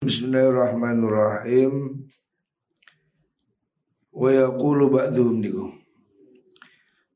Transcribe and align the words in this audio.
Bismillahirrahmanirrahim. 0.00 2.08
Wa 4.16 4.32
yaqulu 4.32 4.88
ba'duhum 4.88 5.44
niku. 5.44 5.76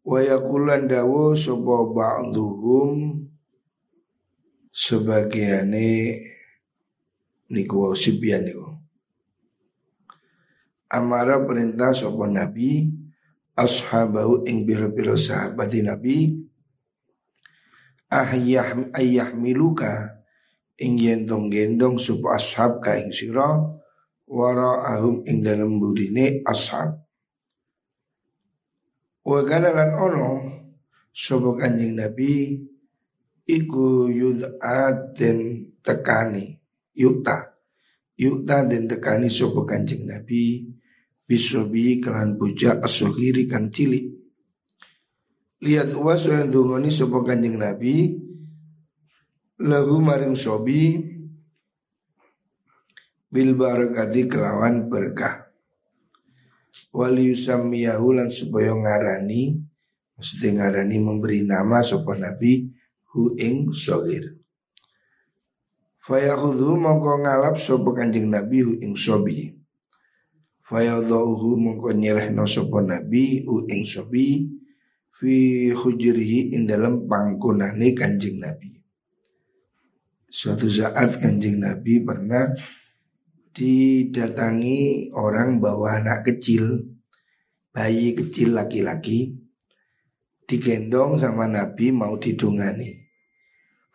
Wa 0.05 0.21
yaqulan 0.21 0.85
dawu 0.85 1.33
sapa 1.33 1.81
ba'duhum 1.81 3.25
sebagiane 4.69 6.21
niku 7.49 7.97
sibian 7.97 8.53
niku. 8.53 8.77
Amara 10.93 11.41
perintah 11.41 11.97
sapa 11.97 12.29
nabi 12.29 12.93
ashabahu 13.57 14.45
ing 14.45 14.69
biro-biro 14.69 15.17
sahabat 15.17 15.73
nabi 15.81 16.37
ahyah 18.13 18.77
ayah 18.93 19.33
miluka 19.33 20.21
ing 20.81 20.99
gendong 20.99 21.51
gendong 21.53 21.97
supa 22.03 22.35
ashab 22.35 22.83
ka 22.83 22.99
ing 22.99 23.15
sira 23.15 23.63
ahum 24.27 25.23
ing 25.29 25.45
dalam 25.45 25.79
burine 25.79 26.43
ashab. 26.43 26.99
Wa 29.25 29.41
kana 29.47 29.73
lan 29.73 29.91
ono 29.97 30.31
sapa 31.15 31.57
kanjeng 31.57 31.97
nabi 31.97 32.61
iku 33.49 34.11
yud'at 34.11 35.17
den 35.17 35.73
tekani 35.81 36.53
yuta. 36.93 37.57
Yuta 38.21 38.69
den 38.69 38.85
tekani 38.85 39.33
sapa 39.33 39.65
kanjeng 39.65 40.05
nabi 40.05 40.69
bisobi 41.25 42.05
kelan 42.05 42.37
bocah 42.37 42.85
asohiri 42.85 43.49
kang 43.49 43.73
cilik. 43.73 44.13
Lihat 45.65 45.97
waso 45.97 46.29
yang 46.29 46.53
dungoni 46.53 46.93
sapa 46.93 47.25
kanjeng 47.25 47.57
nabi 47.57 48.13
lahu 49.61 50.03
maring 50.03 50.35
sobi 50.35 50.99
bil 53.31 53.55
barakati 53.55 54.27
kelawan 54.27 54.91
berkah. 54.91 55.47
Wal 56.91 57.19
yusammiyahu 57.19 58.19
lan 58.19 58.31
supaya 58.35 58.75
ngarani 58.75 59.59
maksudnya 60.15 60.63
ngarani 60.63 60.97
memberi 60.99 61.47
nama 61.47 61.83
sapa 61.83 62.19
nabi 62.19 62.71
hu 63.15 63.35
ing 63.39 63.71
sogir 63.71 64.39
Fayakhudhu 65.99 66.75
mongko 66.79 67.23
ngalap 67.23 67.57
sapa 67.59 67.91
kanjeng 67.95 68.29
nabi 68.29 68.61
hu 68.61 68.77
ing 68.77 68.93
sobi. 68.93 69.55
Fayadhuhu 70.61 71.57
mongko 71.57 71.97
nyelehno 71.97 72.45
sapa 72.45 72.85
nabi 72.85 73.47
hu 73.47 73.65
ing 73.71 73.87
sobi 73.89 74.45
fi 75.15 75.35
hujrihi 75.73 76.53
ing 76.53 76.69
dalam 76.69 77.07
pangkunane 77.09 77.97
kanjeng 77.97 78.43
nabi 78.43 78.75
Suatu 80.35 80.67
saat 80.67 81.23
kanjeng 81.23 81.63
Nabi 81.63 82.03
pernah 82.03 82.51
didatangi 83.55 85.15
orang 85.15 85.63
bawa 85.63 86.03
anak 86.03 86.27
kecil, 86.27 86.91
bayi 87.71 88.19
kecil 88.19 88.51
laki-laki, 88.59 89.31
digendong 90.51 91.23
sama 91.23 91.47
Nabi 91.47 91.95
mau 91.95 92.19
didungani. 92.19 93.05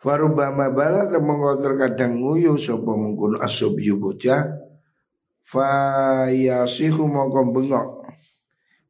Farubama 0.00 0.72
bala 0.72 1.04
temengko 1.12 1.60
terkadang 1.60 2.24
nguyu 2.24 2.56
sopo 2.56 2.96
mengkono 2.96 3.36
asobyu 3.36 4.00
bocah 4.00 4.48
Fayasihu 5.44 7.04
mongko 7.04 7.52
bengok 7.52 7.88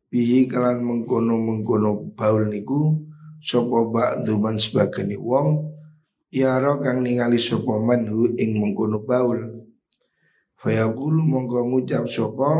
Bihi 0.06 0.46
kalan 0.46 0.86
mengkono 0.86 1.34
mengkono 1.34 2.14
baul 2.14 2.46
niku 2.46 2.94
Sopo 3.42 3.90
bak 3.90 4.22
duman 4.22 4.54
sebagani 4.54 5.18
wong 5.18 5.69
Ya 6.30 6.62
ro 6.62 6.78
kang 6.78 7.02
ningali 7.02 7.42
sapa 7.42 7.74
man 7.82 8.06
hu 8.06 8.30
ing 8.38 8.54
mengkono 8.62 9.02
baul. 9.02 9.66
Fayaqulu 10.62 11.26
mongko 11.26 11.58
ngucap 11.66 12.06
sapa 12.06 12.50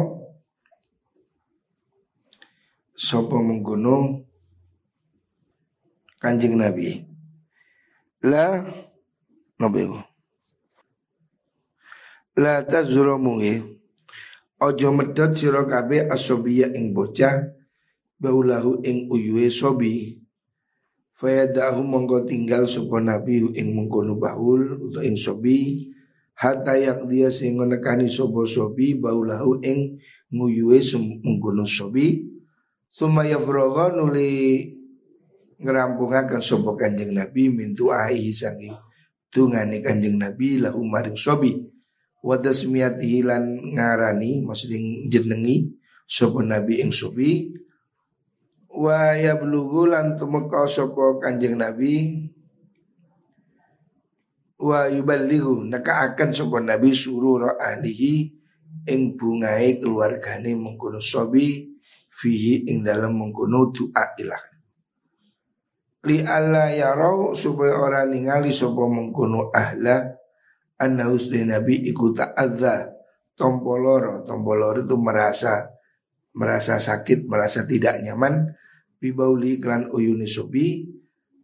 sapa 2.99 3.37
mengkono 3.39 4.27
Kanjeng 6.21 6.59
Nabi. 6.59 7.07
La 8.27 8.61
nabi. 9.57 9.89
La 12.37 12.61
tazrumu 12.67 13.41
Ojo 14.61 14.93
medot 14.93 15.33
sira 15.33 15.65
kabeh 15.65 16.13
asobiya 16.13 16.69
ing 16.77 16.93
bocah 16.93 17.49
baulahu 18.21 18.85
ing 18.85 19.09
uyuwe 19.09 19.49
sobi 19.49 20.20
Fayadahu 21.21 21.85
monggo 21.85 22.25
tinggal 22.25 22.65
sopo 22.65 22.97
nabi 22.97 23.45
ing 23.53 23.77
mengkono 23.77 24.17
bahul 24.17 24.89
untuk 24.89 25.05
ing 25.05 25.21
sobi 25.21 25.85
hatta 26.33 26.81
yak 26.81 27.05
dia 27.13 27.29
sehingga 27.29 27.69
nekani 27.69 28.09
sopo 28.09 28.49
sobi 28.49 28.97
baulahu 28.97 29.61
ing 29.61 30.01
nguyuwe 30.33 30.81
mengkono 31.21 31.69
sobi. 31.69 32.25
Suma 32.89 33.29
yafrogo 33.29 33.93
nuli 33.93 34.65
ngerampungakan 35.61 36.41
sopo 36.41 36.73
kanjeng 36.73 37.13
nabi 37.13 37.53
mintu 37.53 37.93
ahi 37.93 38.33
sangi 38.33 38.73
tungani 39.29 39.85
kanjeng 39.85 40.17
nabi 40.17 40.57
lahu 40.57 40.81
maring 40.89 41.21
sobi. 41.21 41.53
Wadas 42.25 42.65
hilan 42.65 43.77
ngarani 43.77 44.41
maksudnya 44.41 44.81
jenengi 45.13 45.69
sopo 46.09 46.41
nabi 46.41 46.81
ing 46.81 46.97
sobi 46.97 47.60
wa 48.81 49.13
yablughu 49.13 49.93
lan 49.93 50.17
tumeka 50.17 50.65
sapa 50.65 51.21
Kanjeng 51.21 51.61
Nabi. 51.61 52.25
Wa 54.61 54.89
yuballighu 54.89 55.69
naka 55.69 56.13
akan 56.13 56.31
sapa 56.33 56.65
Nabi 56.65 56.97
surura 56.97 57.61
ahlihi 57.61 58.33
ing 58.89 59.17
bungai 59.17 59.81
keluargane 59.81 60.57
mengkono 60.57 61.01
sobi 61.01 61.69
fihi 62.09 62.69
ing 62.73 62.81
dalam 62.81 63.17
mengkono 63.17 63.69
doa 63.73 64.05
ilah. 64.17 64.45
Li 66.09 66.25
alla 66.25 66.73
yarau 66.73 67.37
supaya 67.37 67.77
orang 67.77 68.17
ningali 68.17 68.53
sapa 68.57 68.85
mengkono 68.89 69.53
ahla 69.53 70.17
anna 70.81 71.13
husni 71.13 71.45
nabi 71.45 71.77
iku 71.93 72.17
ta'adza 72.17 72.89
tompoloro 73.37 74.25
tompoloro 74.25 74.81
itu 74.81 74.97
merasa 74.97 75.69
merasa 76.33 76.81
sakit 76.81 77.29
merasa 77.29 77.69
tidak 77.69 78.01
nyaman 78.01 78.49
bibauli 79.01 79.57
klan 79.57 79.89
uyuni 79.89 80.29
sobi 80.29 80.85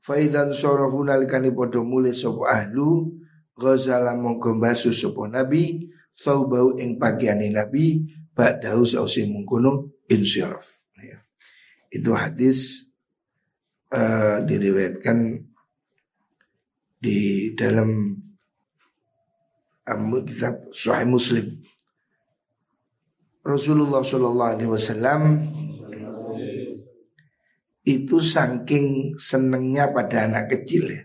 faidan 0.04 0.52
sorofu 0.52 1.02
nalikani 1.02 1.50
podo 1.50 1.82
mulai 1.82 2.12
sopo 2.12 2.44
ahlu 2.44 3.10
ghazala 3.56 4.12
mongko 4.12 4.60
basu 4.60 4.92
sopo 4.92 5.24
nabi 5.24 5.88
saubau 6.12 6.76
ing 6.76 7.00
pakaiane 7.00 7.48
nabi 7.48 8.04
ba'dahu 8.36 8.84
sausi 8.84 9.24
mengkono 9.24 10.04
insyaraf 10.12 10.84
ya. 11.00 11.16
itu 11.88 12.12
hadis 12.12 12.92
uh, 13.90 14.44
diriwayatkan 14.44 15.40
di 17.00 17.52
dalam 17.56 18.20
um, 19.88 20.12
kitab 20.28 20.68
Sahih 20.76 21.08
Muslim 21.08 21.56
Rasulullah 23.40 24.04
Shallallahu 24.04 24.52
Alaihi 24.58 24.70
Wasallam 24.72 25.22
itu 27.86 28.18
saking 28.18 29.14
senengnya 29.14 29.94
pada 29.94 30.26
anak 30.26 30.50
kecil 30.50 30.90
ya. 30.90 31.02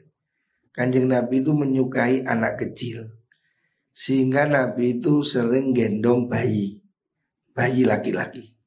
Kanjeng 0.74 1.14
Nabi 1.14 1.46
itu 1.46 1.53
menyukai 1.53 2.25
anak 2.25 2.58
kecil. 2.58 3.06
Sehingga 3.94 4.50
Nabi 4.50 4.97
itu 4.97 5.22
sering 5.22 5.78
gendong 5.78 6.25
bayi. 6.25 6.81
Bayi 7.53 7.86
laki-laki. 7.86 8.58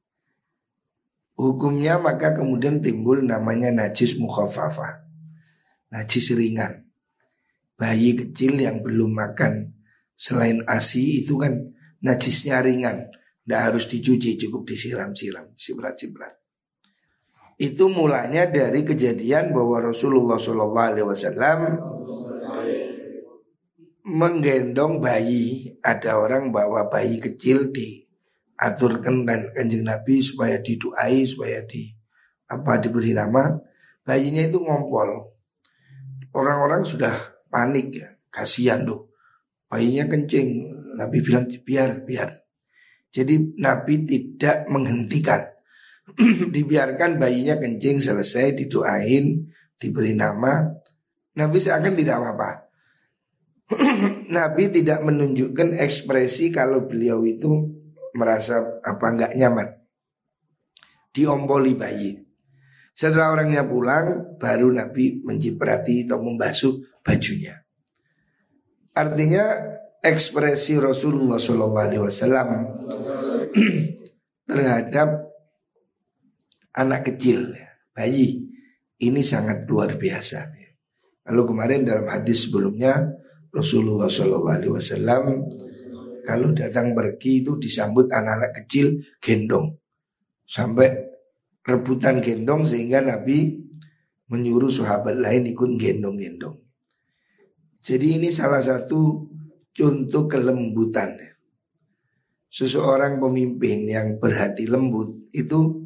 Hukumnya 1.35 1.99
maka 1.99 2.31
kemudian 2.31 2.79
timbul 2.79 3.19
namanya 3.19 3.67
najis 3.75 4.15
mukhafafah. 4.15 5.03
Najis 5.91 6.31
ringan. 6.39 6.87
Bayi 7.75 8.15
kecil 8.15 8.63
yang 8.63 8.79
belum 8.79 9.11
makan 9.11 9.75
selain 10.15 10.63
ASI 10.63 11.27
itu 11.27 11.35
kan 11.35 11.75
najisnya 11.99 12.63
ringan. 12.63 13.11
Tidak 13.43 13.61
harus 13.61 13.91
dicuci, 13.91 14.39
cukup 14.39 14.63
disiram-siram, 14.63 15.51
sibrat-sibrat 15.59 16.44
itu 17.55 17.87
mulanya 17.87 18.43
dari 18.51 18.83
kejadian 18.83 19.55
bahwa 19.55 19.79
Rasulullah 19.79 20.35
Shallallahu 20.35 20.89
Alaihi 20.91 21.07
Wasallam 21.07 21.59
menggendong 24.03 24.99
bayi. 24.99 25.71
Ada 25.79 26.19
orang 26.19 26.51
bawa 26.51 26.91
bayi 26.91 27.17
kecil 27.23 27.71
diaturkan 27.71 29.23
dan 29.23 29.55
kanjeng 29.55 29.87
Nabi 29.87 30.19
supaya 30.19 30.59
diduai 30.59 31.23
supaya 31.23 31.63
di 31.63 31.95
apa 32.51 32.75
diberi 32.75 33.15
nama. 33.15 33.55
Bayinya 34.05 34.45
itu 34.45 34.59
ngompol. 34.61 35.33
Orang-orang 36.35 36.83
sudah 36.83 37.15
panik 37.47 37.95
ya, 37.95 38.07
kasihan 38.27 38.83
tuh. 38.83 39.15
Bayinya 39.71 40.05
kencing. 40.11 40.75
Nabi 40.99 41.23
bilang 41.23 41.47
biar 41.47 42.03
biar. 42.03 42.29
Jadi 43.15 43.55
Nabi 43.59 44.03
tidak 44.03 44.67
menghentikan 44.67 45.54
dibiarkan 46.55 47.17
bayinya 47.17 47.57
kencing 47.57 47.97
selesai 47.99 48.53
didoain 48.53 49.49
diberi 49.75 50.13
nama 50.13 50.69
Nabi 51.35 51.57
seakan 51.59 51.93
tidak 51.97 52.15
apa-apa 52.21 52.65
Nabi 54.37 54.63
tidak 54.69 55.01
menunjukkan 55.01 55.81
ekspresi 55.81 56.53
kalau 56.53 56.85
beliau 56.85 57.25
itu 57.25 57.49
merasa 58.15 58.79
apa 58.81 59.05
nggak 59.11 59.33
nyaman. 59.35 59.67
Diompoli 61.11 61.73
bayi. 61.73 62.21
Setelah 62.95 63.35
orangnya 63.35 63.67
pulang, 63.67 64.37
baru 64.39 64.71
Nabi 64.71 65.19
menciprati 65.25 66.07
atau 66.07 66.23
membasuh 66.23 66.79
bajunya. 67.03 67.59
Artinya 68.95 69.43
ekspresi 69.99 70.79
Rasulullah 70.79 71.35
SAW 71.35 72.55
terhadap 74.49 75.34
anak 76.75 77.11
kecil, 77.11 77.55
bayi, 77.95 78.43
ini 78.99 79.21
sangat 79.23 79.63
luar 79.67 79.95
biasa. 79.95 80.51
Lalu 81.31 81.41
kemarin 81.47 81.81
dalam 81.87 82.07
hadis 82.11 82.47
sebelumnya 82.47 83.01
Rasulullah 83.49 84.11
SAW 84.11 85.41
kalau 86.25 86.49
datang 86.51 86.91
pergi 86.91 87.45
itu 87.45 87.57
disambut 87.57 88.11
anak-anak 88.11 88.51
kecil 88.61 88.99
gendong 89.21 89.77
sampai 90.45 90.89
rebutan 91.65 92.21
gendong 92.21 92.61
sehingga 92.65 93.01
Nabi 93.01 93.57
menyuruh 94.29 94.69
sahabat 94.69 95.17
lain 95.17 95.53
ikut 95.53 95.77
gendong-gendong. 95.77 96.57
Jadi 97.81 98.17
ini 98.17 98.33
salah 98.33 98.61
satu 98.61 99.29
contoh 99.69 100.25
kelembutan. 100.25 101.13
Seseorang 102.49 103.21
pemimpin 103.21 103.85
yang 103.85 104.17
berhati 104.17 104.65
lembut 104.65 105.29
itu 105.29 105.84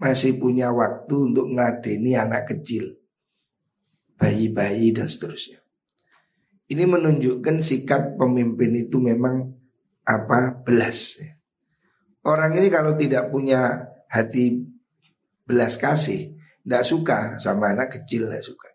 masih 0.00 0.40
punya 0.40 0.72
waktu 0.72 1.12
untuk 1.28 1.52
ngadeni 1.52 2.16
anak 2.16 2.48
kecil, 2.48 2.96
bayi-bayi 4.16 4.96
dan 4.96 5.12
seterusnya. 5.12 5.60
Ini 6.72 6.88
menunjukkan 6.88 7.60
sikap 7.60 8.16
pemimpin 8.16 8.80
itu 8.80 8.96
memang 8.96 9.52
apa 10.08 10.56
belas. 10.64 11.20
Orang 12.24 12.56
ini 12.56 12.72
kalau 12.72 12.96
tidak 12.96 13.28
punya 13.28 13.92
hati 14.08 14.64
belas 15.44 15.76
kasih, 15.76 16.32
tidak 16.64 16.84
suka 16.88 17.18
sama 17.36 17.76
anak 17.76 18.00
kecil, 18.00 18.32
tidak 18.32 18.44
suka. 18.46 18.70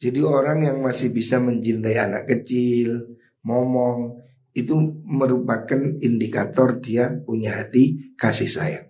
Jadi 0.00 0.20
orang 0.24 0.64
yang 0.64 0.78
masih 0.80 1.12
bisa 1.12 1.36
mencintai 1.40 1.96
anak 1.96 2.24
kecil, 2.28 3.16
ngomong, 3.44 4.24
itu 4.56 4.76
merupakan 5.04 5.80
indikator 6.00 6.80
dia 6.80 7.12
punya 7.12 7.60
hati 7.60 8.14
kasih 8.16 8.48
sayang 8.48 8.85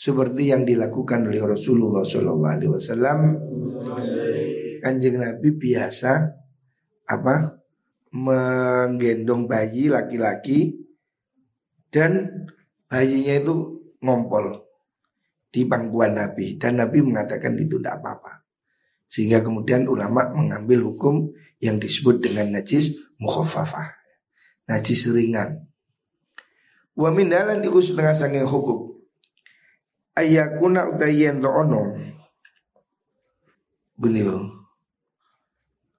seperti 0.00 0.48
yang 0.48 0.64
dilakukan 0.64 1.28
oleh 1.28 1.44
Rasulullah 1.44 2.00
Shallallahu 2.00 2.48
Alaihi 2.48 2.72
Wasallam. 2.72 3.20
Kanjeng 4.80 5.20
Nabi 5.20 5.48
biasa 5.52 6.24
apa 7.04 7.60
menggendong 8.16 9.44
bayi 9.44 9.92
laki-laki 9.92 10.72
dan 11.92 12.32
bayinya 12.88 13.44
itu 13.44 13.54
ngompol 14.00 14.64
di 15.52 15.68
pangkuan 15.68 16.16
Nabi 16.16 16.56
dan 16.56 16.80
Nabi 16.80 17.04
mengatakan 17.04 17.60
itu 17.60 17.76
tidak 17.76 18.00
apa-apa. 18.00 18.40
Sehingga 19.04 19.44
kemudian 19.44 19.84
ulama 19.84 20.32
mengambil 20.32 20.88
hukum 20.88 21.28
yang 21.60 21.76
disebut 21.76 22.24
dengan 22.24 22.56
najis 22.56 22.96
mukhafafah. 23.20 24.00
Najis 24.64 25.12
ringan. 25.12 25.68
Wa 26.96 27.12
min 27.12 27.28
dalan 27.28 27.60
diusut 27.60 28.00
dengan 28.00 28.16
sanging 28.16 28.48
hukum 28.48 28.89
ayakuna 30.16 30.90
utayen 30.90 31.42
ono? 31.44 31.96
Beliau. 34.00 34.48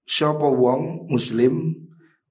Sopo 0.07 0.51
wong 0.51 1.07
muslim 1.07 1.77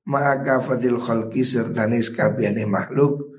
maka 0.04 0.58
fadil 0.60 0.98
khalqi 1.00 1.46
serta 1.46 1.86
kabehane 1.88 2.66
makhluk 2.66 3.30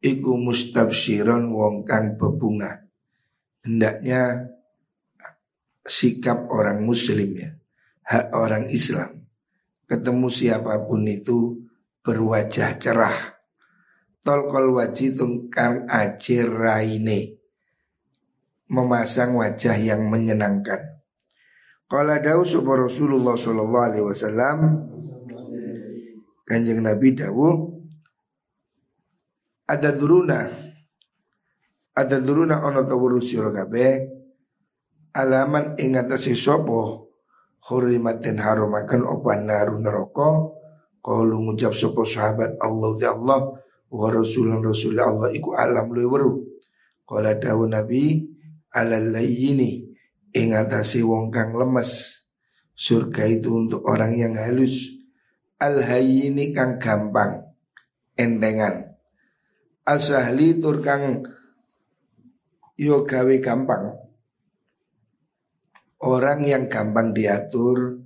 iku 0.00 0.38
mustabsyiron 0.38 1.52
wong 1.52 1.84
kang 1.84 2.16
bebunga. 2.16 2.86
Hendaknya 3.60 4.48
sikap 5.84 6.48
orang 6.48 6.80
muslim 6.80 7.36
ya 7.36 7.50
hak 8.06 8.32
orang 8.32 8.70
Islam. 8.72 9.26
Ketemu 9.84 10.28
siapa 10.30 10.80
pun 10.86 11.02
itu 11.10 11.66
berwajah 12.00 12.78
cerah. 12.78 13.36
Tolkol 14.22 14.76
wajib 14.76 15.18
tungkang 15.18 15.88
ajir 15.88 16.46
raine 16.46 17.39
memasang 18.70 19.34
wajah 19.34 19.74
yang 19.76 20.06
menyenangkan. 20.06 21.02
Qala 21.90 22.22
dawu 22.22 22.46
Rasulullah 22.46 23.34
sallallahu 23.34 23.86
alaihi 23.90 24.06
wasallam 24.06 24.58
Kanjeng 26.46 26.86
Nabi 26.86 27.18
dawu 27.18 27.74
ada 29.66 29.90
duruna 29.90 30.70
ada 31.94 32.16
duruna 32.22 32.62
ono 32.62 32.86
tawuru 32.86 33.18
sira 33.18 33.50
kabeh? 33.50 34.06
Alaman 35.10 35.74
ing 35.82 35.98
atase 35.98 36.38
sapa? 36.38 37.06
Hurimat 37.60 38.22
den 38.22 38.38
harumaken 38.38 39.04
apa 39.04 39.30
naru 39.42 39.82
neraka? 39.82 40.30
Qalu 41.02 41.34
ngucap 41.42 41.74
sapa 41.74 42.06
sahabat 42.06 42.56
Allah 42.62 42.90
ya 43.02 43.18
Allah 43.18 43.50
wa 43.90 44.06
rasulun 44.08 44.62
rasul 44.62 44.94
Allah 44.96 45.34
iku 45.34 45.58
alam 45.58 45.90
luwe 45.90 46.06
weru 46.06 46.32
qala 47.02 47.34
dawu 47.34 47.66
Nabi 47.66 48.22
alal 48.70 49.10
layyini 49.10 49.90
ing 50.34 50.54
atase 50.54 51.02
wong 51.02 51.30
kang 51.34 51.54
lemes. 51.54 52.22
Surga 52.80 53.28
itu 53.28 53.52
untuk 53.52 53.84
orang 53.84 54.16
yang 54.16 54.34
halus. 54.40 54.88
Al 55.60 55.84
hayyini 55.84 56.56
kang 56.56 56.80
gampang, 56.80 57.44
endengan. 58.16 58.96
Asahli 59.84 60.56
tur 60.56 60.80
kang 60.80 61.28
yo 62.80 63.04
gawe 63.04 63.36
gampang. 63.44 64.00
Orang 66.00 66.48
yang 66.48 66.72
gampang 66.72 67.12
diatur, 67.12 68.00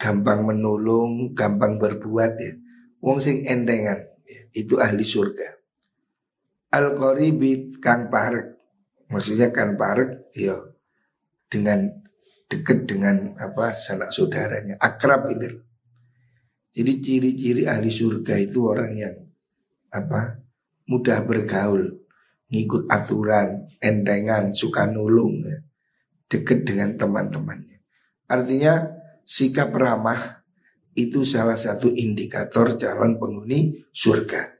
gampang 0.00 0.48
menolong, 0.48 1.36
gampang 1.36 1.76
berbuat 1.76 2.32
ya. 2.40 2.56
Wong 3.04 3.20
sing 3.20 3.44
endengan, 3.44 4.00
ya. 4.24 4.48
itu 4.56 4.80
ahli 4.80 5.04
surga. 5.04 5.60
Al 6.72 6.96
kang 7.84 8.08
parek 8.08 8.53
Maksudnya 9.08 9.52
kan 9.52 9.76
parek 9.76 10.32
ya 10.32 10.56
dengan 11.48 11.86
dekat 12.48 12.88
dengan 12.88 13.36
apa 13.40 13.72
sanak 13.74 14.10
saudaranya, 14.14 14.78
akrab 14.80 15.30
itu. 15.32 15.60
Jadi 16.74 16.92
ciri-ciri 16.98 17.62
ahli 17.70 17.90
surga 17.90 18.34
itu 18.38 18.66
orang 18.66 18.92
yang 18.98 19.16
apa 19.94 20.42
mudah 20.90 21.22
bergaul, 21.22 22.02
ngikut 22.50 22.90
aturan, 22.90 23.70
endengan, 23.78 24.50
suka 24.50 24.90
nulung, 24.90 25.46
ya. 25.46 25.62
dekat 26.26 26.66
dengan 26.66 26.98
teman-temannya. 26.98 27.78
Artinya 28.26 28.90
sikap 29.22 29.70
ramah 29.70 30.42
itu 30.94 31.22
salah 31.22 31.58
satu 31.58 31.90
indikator 31.90 32.74
calon 32.78 33.18
penghuni 33.18 33.86
surga. 33.94 34.53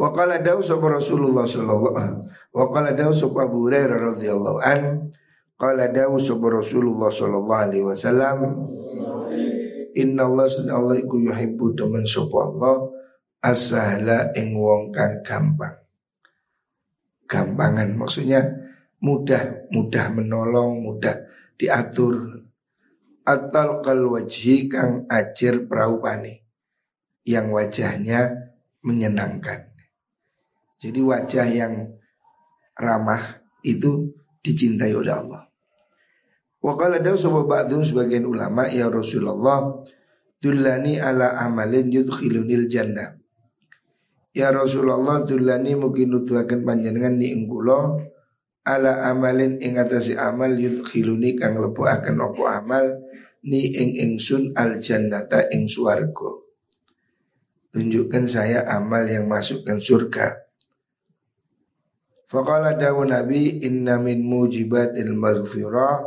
Wa 0.00 0.16
qala 0.16 0.40
dawu 0.40 0.64
sapa 0.64 0.88
Rasulullah 0.88 1.44
sallallahu 1.44 1.92
alaihi 1.92 2.24
wa 2.56 2.64
qala 2.72 2.96
dawu 2.96 3.12
sapa 3.12 3.44
Abu 3.44 3.68
Hurairah 3.68 4.16
radhiyallahu 4.16 4.58
an 4.64 5.12
qala 5.60 5.92
dawu 5.92 6.16
sapa 6.16 6.46
Rasulullah 6.48 7.12
sallallahu 7.12 7.62
alaihi 7.68 7.84
wasallam 7.84 8.38
Inna 9.92 10.24
Allah 10.24 10.46
sunna 10.46 10.78
Allah 10.78 10.96
iku 11.02 11.18
yuhibbu 11.20 11.76
temen 11.76 12.06
sapa 12.06 12.32
Allah 12.32 12.88
asahla 13.42 14.32
ing 14.38 14.54
wong 14.54 14.94
kang 14.94 15.20
gampang. 15.26 15.82
Gampangan 17.26 17.98
maksudnya 17.98 18.42
mudah, 19.02 19.68
mudah 19.74 20.06
menolong, 20.14 20.80
mudah 20.86 21.26
diatur. 21.58 22.46
Atal 23.26 23.82
kal 23.82 24.06
wajhi 24.10 24.70
kang 24.70 25.10
ajir 25.10 25.66
praupane 25.66 26.46
yang 27.26 27.50
wajahnya 27.50 28.54
menyenangkan. 28.86 29.69
Jadi 30.80 31.00
wajah 31.04 31.46
yang 31.52 31.92
ramah 32.72 33.44
itu 33.60 34.16
dicintai 34.40 34.96
oleh 34.96 35.12
Allah. 35.12 35.42
Wa 36.60 36.76
qala 36.76 37.00
dawu 37.00 37.44
ba'dun 37.44 37.84
sebagian 37.84 38.24
ulama 38.24 38.68
ya 38.68 38.88
Rasulullah 38.88 39.80
dullani 40.40 40.96
ala 40.96 41.36
amalin 41.40 41.92
yudkhilunil 41.92 42.68
jannah. 42.68 43.16
Ya 44.32 44.48
Rasulullah 44.52 45.24
dullani 45.24 45.76
mungkin 45.76 46.16
nuduhaken 46.16 46.64
panjenengan 46.64 47.16
ni 47.16 47.32
engkulo 47.32 48.00
ala 48.64 49.08
amalin 49.08 49.60
ing 49.60 49.80
atase 49.80 50.16
amal 50.16 50.52
yudkhiluni 50.52 51.36
kang 51.36 51.60
akan 51.60 52.16
opo 52.24 52.44
amal 52.48 53.04
ni 53.44 53.72
ing 53.72 53.96
ingsun 53.96 54.52
al 54.56 54.80
jannata 54.80 55.48
ing 55.52 55.68
swarga. 55.68 56.40
Tunjukkan 57.70 58.24
saya 58.26 58.66
amal 58.66 59.06
yang 59.06 59.30
masukkan 59.30 59.78
surga. 59.78 60.49
Faqala 62.30 62.78
dawu 62.78 63.10
Nabi 63.10 63.58
inna 63.58 63.98
min 63.98 64.22
mujibatil 64.22 65.18
maghfirah 65.18 65.98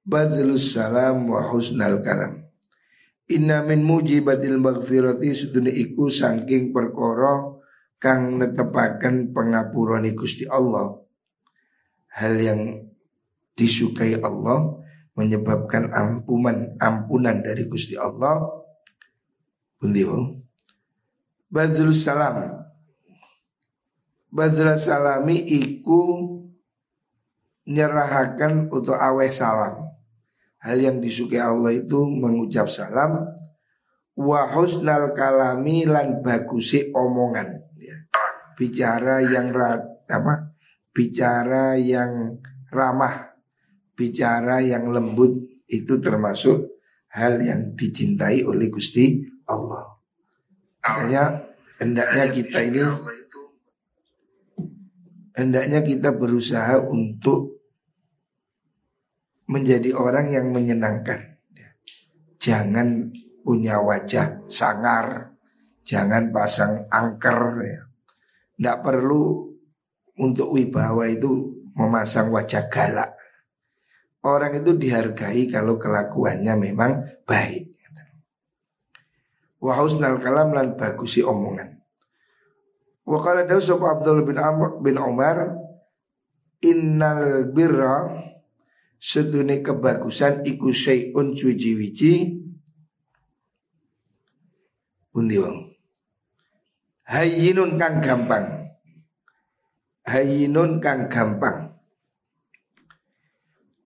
badlus 0.00 0.72
salam 0.72 1.28
wa 1.28 1.44
husnal 1.52 2.00
kalam. 2.00 2.48
Inna 3.28 3.60
min 3.60 3.84
mujibatil 3.84 4.56
maghfirati 4.56 5.36
sedune 5.36 5.68
iku 5.68 6.08
saking 6.08 6.72
perkara 6.72 7.52
kang 8.00 8.40
netepaken 8.40 9.36
pengapurane 9.36 10.16
Gusti 10.16 10.48
Allah. 10.48 11.04
Hal 12.16 12.40
yang 12.40 12.88
disukai 13.52 14.16
Allah 14.16 14.72
menyebabkan 15.20 15.92
ampunan 15.92 16.80
ampunan 16.80 17.44
dari 17.44 17.68
Gusti 17.68 17.92
Allah. 17.92 18.40
Bundi 19.76 20.00
Badrul 21.52 21.92
salam. 21.92 22.65
Badrul 24.36 24.76
salami 24.76 25.40
iku 25.48 26.28
nyerahakan 27.64 28.68
untuk 28.68 28.92
aweh 28.92 29.32
salam. 29.32 29.88
Hal 30.60 30.76
yang 30.76 31.00
disukai 31.00 31.40
Allah 31.40 31.72
itu 31.72 32.04
mengucap 32.04 32.68
salam. 32.68 33.32
Wa 34.12 34.52
husnal 34.52 35.16
kalami 35.16 35.88
lan 35.88 36.20
bagusi 36.20 36.92
omongan. 36.92 37.64
Ya. 37.80 37.96
bicara 38.60 39.24
yang 39.24 39.56
rat, 39.56 40.04
apa? 40.04 40.52
Bicara 40.92 41.80
yang 41.80 42.36
ramah. 42.68 43.32
Bicara 43.96 44.60
yang 44.60 44.92
lembut. 44.92 45.48
Itu 45.64 45.96
termasuk 45.96 46.76
hal 47.08 47.40
yang 47.40 47.72
dicintai 47.72 48.44
oleh 48.44 48.68
Gusti 48.68 49.24
Allah. 49.48 49.96
Makanya 50.84 51.24
hendaknya 51.80 52.24
kita 52.30 52.58
ini 52.68 52.84
hendaknya 55.36 55.84
kita 55.84 56.16
berusaha 56.16 56.80
untuk 56.80 57.60
menjadi 59.46 59.94
orang 59.94 60.32
yang 60.32 60.50
menyenangkan. 60.50 61.38
Jangan 62.40 63.12
punya 63.44 63.78
wajah 63.78 64.42
sangar, 64.50 65.36
jangan 65.86 66.34
pasang 66.34 66.88
angker. 66.90 67.40
Ya. 67.62 67.80
Tidak 68.56 68.78
perlu 68.82 69.52
untuk 70.18 70.56
wibawa 70.56 71.06
itu 71.06 71.52
memasang 71.76 72.32
wajah 72.32 72.66
galak. 72.72 73.14
Orang 74.26 74.58
itu 74.58 74.74
dihargai 74.74 75.46
kalau 75.46 75.78
kelakuannya 75.78 76.54
memang 76.58 77.22
baik. 77.22 77.76
Wa 79.62 79.78
husnal 79.78 80.18
kalam 80.18 80.50
lan 80.50 80.74
bagusi 80.74 81.22
omongan. 81.22 81.75
Wa 83.06 83.22
qala 83.22 83.46
Abdul 83.46 84.26
bin 84.26 84.34
Amr 84.34 84.82
bin 84.82 84.98
Umar 84.98 85.54
innal 86.58 87.46
birra 87.54 88.10
sedune 88.98 89.62
kebagusan 89.62 90.42
iku 90.42 90.74
syai'un 90.74 91.30
cuci-wici 91.38 92.42
Bundi 95.14 95.38
wong 95.38 95.70
Hayyinun 97.06 97.78
kang 97.78 98.02
gampang 98.02 98.74
Hayyinun 100.02 100.82
kang 100.82 101.06
gampang 101.06 101.78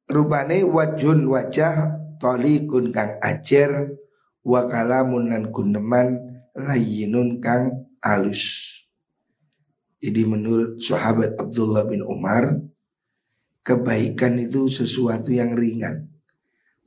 Rupane 0.08 0.64
wajun 0.64 1.28
wajah 1.28 2.00
Tolikun 2.16 2.88
kang 2.88 3.20
ajer 3.20 4.00
Wakalamun 4.40 5.28
nan 5.28 5.52
guneman 5.52 6.40
Layyinun 6.56 7.44
kang 7.44 7.84
alus 8.00 8.79
Jadi 10.00 10.22
menurut 10.24 10.80
sahabat 10.80 11.36
Abdullah 11.36 11.84
bin 11.84 12.00
Umar 12.00 12.56
kebaikan 13.60 14.40
itu 14.40 14.72
sesuatu 14.72 15.28
yang 15.28 15.52
ringan. 15.52 16.08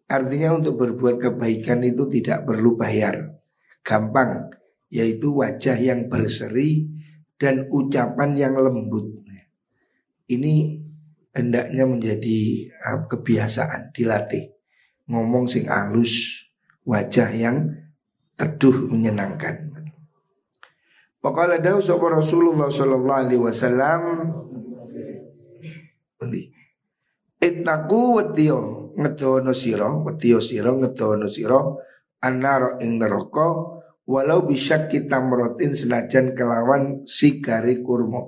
Artinya 0.10 0.58
untuk 0.58 0.82
berbuat 0.82 1.22
kebaikan 1.22 1.86
itu 1.86 2.10
tidak 2.10 2.50
perlu 2.50 2.74
bayar. 2.74 3.38
Gampang, 3.86 4.50
yaitu 4.90 5.38
wajah 5.38 5.78
yang 5.78 6.10
berseri 6.10 6.90
dan 7.38 7.70
ucapan 7.70 8.34
yang 8.34 8.58
lembut. 8.58 9.24
Ini 10.24 10.80
hendaknya 11.36 11.84
menjadi 11.84 12.40
uh, 12.88 13.06
kebiasaan 13.10 13.92
dilatih. 13.92 14.54
Ngomong 15.10 15.52
sing 15.52 15.68
halus, 15.68 16.48
wajah 16.88 17.28
yang 17.36 17.76
teduh 18.40 18.88
menyenangkan. 18.88 19.73
Pokoknya 21.24 21.64
dawu 21.64 21.80
Rasulullah 22.12 22.68
sallallahu 22.68 23.20
alaihi 23.24 23.40
wasallam. 23.40 24.02
Itnaku 27.40 28.20
wetiyo 28.20 28.92
ngedono 28.96 29.52
siro 29.52 30.04
Wetiyo 30.08 30.40
siro 30.40 30.80
ngedono 30.80 31.28
siro 31.28 31.84
Anaro 32.24 32.80
ing 32.80 32.96
neraka 33.00 33.48
Walau 34.04 34.48
bisa 34.48 34.88
kita 34.92 35.24
merotin 35.24 35.76
senajan 35.76 36.36
kelawan 36.36 37.08
sigari 37.08 37.80
kurma. 37.80 38.28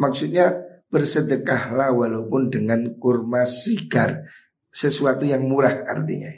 Maksudnya 0.00 0.56
bersedekahlah 0.88 1.92
walaupun 1.92 2.48
dengan 2.48 2.96
kurma 2.96 3.44
sigar 3.44 4.24
Sesuatu 4.72 5.28
yang 5.28 5.44
murah 5.44 5.84
artinya. 5.84 6.32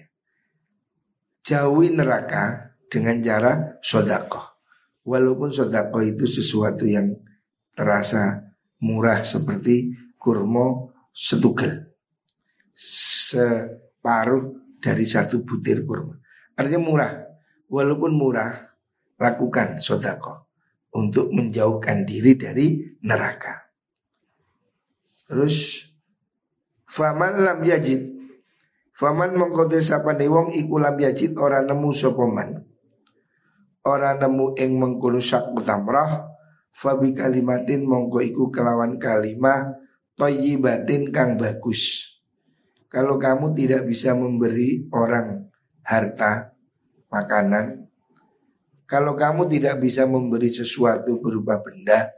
Jauhi 1.47 1.95
neraka 1.95 2.75
dengan 2.91 3.23
cara 3.23 3.79
sodako 3.83 4.52
Walaupun 5.03 5.51
sodako 5.51 5.99
itu 6.03 6.29
sesuatu 6.29 6.87
yang 6.87 7.19
terasa 7.75 8.55
murah 8.79 9.27
seperti 9.27 9.91
kurma 10.15 10.95
setugel 11.11 11.91
separuh 12.73 14.79
dari 14.79 15.07
satu 15.07 15.43
butir 15.43 15.83
kurma. 15.83 16.19
Artinya 16.55 16.83
murah. 16.83 17.13
Walaupun 17.73 18.13
murah, 18.13 18.53
lakukan 19.17 19.81
sodako 19.81 20.53
untuk 20.93 21.33
menjauhkan 21.33 22.05
diri 22.05 22.37
dari 22.37 22.85
neraka. 23.01 23.65
Terus 25.25 25.89
faman 26.85 27.41
lam 27.41 27.65
yajid 27.65 28.13
faman 28.93 29.33
mengkote 29.33 29.81
sapa 29.81 30.13
wong 30.13 30.53
iku 30.53 30.77
lam 30.77 31.01
yajid 31.01 31.41
ora 31.41 31.65
nemu 31.65 31.89
sopoman 31.97 32.61
ora 33.87 34.15
nemu 34.19 34.59
ing 34.59 34.79
mengkono 34.79 35.19
sak 35.19 35.53
tamrah 35.67 36.29
fabi 36.71 37.13
kalimatin 37.13 37.85
mongko 37.87 38.19
iku 38.23 38.45
kelawan 38.49 38.97
kalimah 38.97 39.75
toyibatin 40.15 41.11
kang 41.11 41.35
bagus 41.37 42.13
kalau 42.93 43.17
kamu 43.17 43.57
tidak 43.57 43.89
bisa 43.89 44.13
memberi 44.13 44.85
orang 44.93 45.49
harta, 45.81 46.53
makanan, 47.09 47.89
kalau 48.85 49.17
kamu 49.17 49.49
tidak 49.49 49.81
bisa 49.81 50.05
memberi 50.05 50.53
sesuatu 50.53 51.17
berupa 51.17 51.57
benda, 51.65 52.13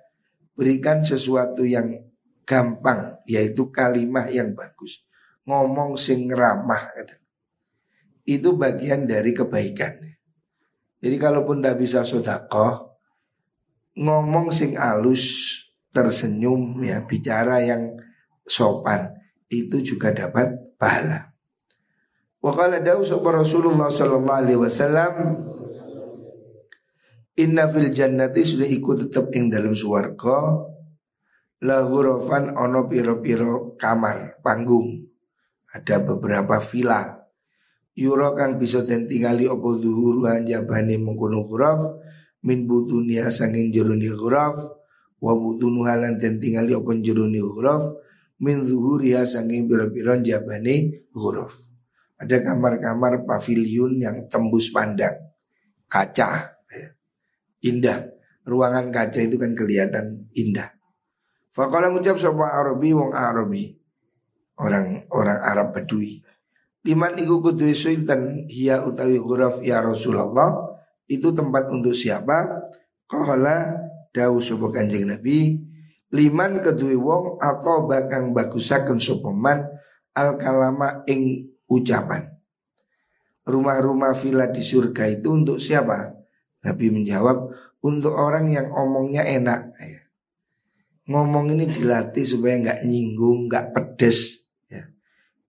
berikan 0.58 1.06
sesuatu 1.06 1.62
yang 1.62 1.94
gampang, 2.42 3.22
yaitu 3.22 3.70
kalimat 3.70 4.26
yang 4.34 4.50
bagus. 4.50 5.06
Ngomong 5.46 5.94
sing 5.94 6.26
ramah. 6.26 6.90
Itu 8.26 8.58
bagian 8.58 9.06
dari 9.06 9.30
kebaikan. 9.30 10.13
Jadi 11.04 11.20
kalaupun 11.20 11.60
tidak 11.60 11.84
bisa 11.84 12.00
sodakoh, 12.00 12.96
ngomong 14.00 14.48
sing 14.48 14.80
alus, 14.80 15.60
tersenyum, 15.92 16.80
ya 16.80 17.04
bicara 17.04 17.60
yang 17.60 17.92
sopan 18.48 19.12
itu 19.52 19.84
juga 19.84 20.16
dapat 20.16 20.56
pahala. 20.80 21.36
Wa 22.40 22.56
qala 22.56 22.80
Rasulullah 22.80 23.92
sallallahu 23.92 24.40
alaihi 24.40 24.60
wasallam 24.60 25.12
Inna 27.40 27.66
fil 27.72 27.88
jannati 27.88 28.44
sudah 28.44 28.68
ikut 28.68 29.08
tetap 29.08 29.32
ing 29.32 29.48
dalam 29.48 29.72
suwarga 29.72 30.68
La 31.64 31.88
hurufan 31.88 32.52
ono 32.52 32.84
piro-piro 32.84 33.80
kamar, 33.80 34.44
panggung 34.44 35.08
Ada 35.72 36.04
beberapa 36.04 36.60
villa 36.60 37.23
Yuro 37.94 38.34
kang 38.34 38.58
bisa 38.58 38.82
den 38.82 39.06
tingali 39.06 39.46
opo 39.46 39.78
duhuru 39.78 40.26
hanjabane 40.26 40.98
mengkono 40.98 41.46
huruf 41.46 42.02
Min 42.44 42.68
butunia 42.68 43.30
sanging 43.30 43.70
jeruni 43.70 44.10
huruf 44.10 44.58
Wa 45.22 45.32
butunuha 45.32 45.96
lan 45.96 46.18
den 46.18 46.42
tingali 46.42 46.74
opo 46.74 46.90
jeruni 46.98 47.38
huruf 47.38 48.04
min 48.42 48.60
zuhuriha 48.66 49.22
sanging 49.22 49.70
biro-biro 49.70 50.18
jabane 50.18 51.06
huruf. 51.14 51.54
Ada 52.18 52.44
kamar-kamar 52.44 53.26
pavilion 53.26 53.98
yang 54.00 54.30
tembus 54.30 54.70
pandang, 54.70 55.18
kaca, 55.90 56.54
ya. 56.70 56.88
indah. 57.66 58.12
Ruangan 58.44 58.92
kaca 58.92 59.24
itu 59.24 59.40
kan 59.40 59.56
kelihatan 59.56 60.28
indah. 60.36 60.68
Fakallah 61.48 61.88
ngucap 61.88 62.20
sopa 62.20 62.52
Arabi 62.52 62.92
wong 62.92 63.16
Arabi. 63.16 63.72
Orang 64.60 65.08
orang 65.10 65.40
Arab 65.40 65.72
Badui. 65.72 66.20
Liman 66.84 67.16
iku 67.16 67.40
kudu 67.40 67.72
sultan 67.72 68.44
hiya 68.46 68.84
utawi 68.84 69.16
huruf 69.16 69.64
ya 69.64 69.80
Rasulullah. 69.80 70.76
Itu 71.08 71.32
tempat 71.32 71.68
untuk 71.72 71.96
siapa? 71.96 72.68
Kohala 73.08 73.72
dawu 74.12 74.40
sopa 74.40 74.72
kanjeng 74.72 75.08
Nabi 75.08 75.60
liman 76.14 76.62
kedui 76.62 76.94
wong 76.94 77.42
atau 77.42 77.90
bakang 77.90 78.30
bagusaken 78.30 79.02
sopeman 79.02 79.66
al 80.14 80.38
kalama 80.38 81.02
ing 81.10 81.50
ucapan 81.66 82.34
rumah-rumah 83.44 84.16
villa 84.16 84.48
di 84.48 84.64
surga 84.64 85.20
itu 85.20 85.28
untuk 85.28 85.60
siapa? 85.60 86.16
Nabi 86.64 86.88
menjawab 86.88 87.52
untuk 87.84 88.16
orang 88.16 88.48
yang 88.48 88.72
omongnya 88.72 89.20
enak. 89.28 89.76
Ngomong 91.04 91.52
ini 91.52 91.68
dilatih 91.68 92.24
supaya 92.24 92.56
nggak 92.56 92.80
nyinggung, 92.88 93.52
nggak 93.52 93.76
pedes. 93.76 94.43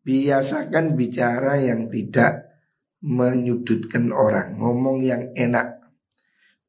Biasakan 0.06 0.94
bicara 0.94 1.58
yang 1.58 1.90
tidak 1.90 2.46
menyudutkan 3.02 4.14
orang, 4.14 4.62
ngomong 4.62 5.02
yang 5.02 5.34
enak. 5.34 5.82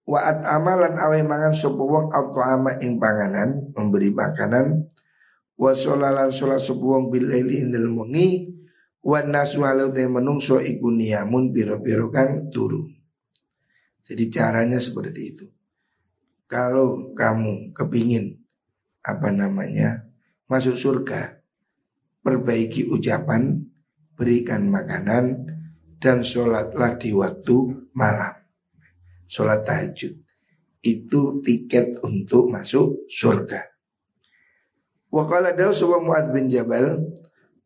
Waat 0.09 0.41
amalan 0.47 0.97
awe 0.97 1.21
mangan 1.21 1.53
sapa 1.53 1.83
auto 1.85 2.41
ama 2.41 2.81
ing 2.81 2.97
panganan, 2.97 3.77
memberi 3.77 4.09
makanan. 4.09 4.89
Wa 5.61 5.77
sholalan 5.77 6.33
sholat 6.33 6.65
sapa 6.65 6.81
wong 6.81 7.13
bil 7.13 7.29
laili 7.29 7.61
indal 7.61 7.93
wengi 7.93 8.57
wa 9.07 9.21
nasu 9.23 9.63
halau 9.63 9.95
te 9.95 10.03
menungso 10.09 10.59
iku 10.59 10.91
niamun 10.91 11.55
piro-piro 11.55 12.09
kang 12.09 12.49
turu. 12.49 12.89
Jadi 14.07 14.31
caranya 14.31 14.79
seperti 14.79 15.21
itu. 15.23 15.47
Kalau 16.47 17.11
kamu 17.13 17.75
kepingin 17.75 18.39
apa 19.03 19.35
namanya 19.35 20.07
masuk 20.47 20.79
surga, 20.79 21.43
perbaiki 22.27 22.91
ucapan, 22.91 23.55
berikan 24.19 24.67
makanan, 24.67 25.47
dan 26.03 26.27
sholatlah 26.27 26.99
di 26.99 27.15
waktu 27.15 27.87
malam 27.95 28.35
sholat 29.31 29.63
tahajud. 29.63 30.19
Itu 30.83 31.39
tiket 31.43 32.03
untuk 32.03 32.51
masuk 32.51 33.07
surga. 33.11 33.63
Wa 35.11 35.23
qala 35.27 35.55
dawu 35.55 35.71
sapa 35.71 35.99
Muad 36.03 36.31
bin 36.31 36.51
Jabal, 36.51 36.99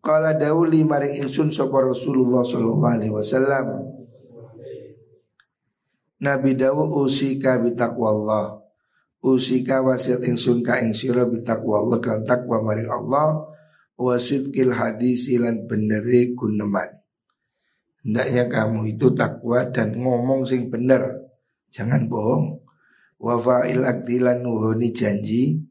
qala 0.05 0.37
dawu 0.37 0.69
li 0.69 0.85
maring 0.85 1.25
insun 1.25 1.49
sapa 1.52 1.85
Rasulullah 1.85 2.45
sallallahu 2.45 2.93
alaihi 3.00 3.12
wasallam. 3.12 3.67
Nabi 6.21 6.52
dawu 6.52 7.05
usika 7.05 7.57
bi 7.61 7.73
taqwallah. 7.73 8.61
Usika 9.21 9.85
wasit 9.85 10.25
insun 10.25 10.64
ka 10.64 10.81
ing 10.81 10.97
sira 10.97 11.29
bi 11.29 11.45
taqwallah 11.45 12.00
kan 12.00 12.25
takwa 12.25 12.64
maring 12.64 12.88
Allah 12.88 13.52
wasidkil 14.00 14.73
hadis 14.73 15.28
lan 15.37 15.69
beneri 15.69 16.33
guneman. 16.33 16.97
Hendaknya 18.00 18.49
kamu 18.49 18.97
itu 18.97 19.12
takwa 19.12 19.69
dan 19.69 20.00
ngomong 20.00 20.49
sing 20.49 20.73
bener 20.73 21.30
Jangan 21.71 22.11
bohong. 22.11 22.59
Wa 23.23 23.38
fa'il 23.38 23.87
akdilan 23.87 24.42
nuhuni 24.42 24.90
janji. 24.90 25.62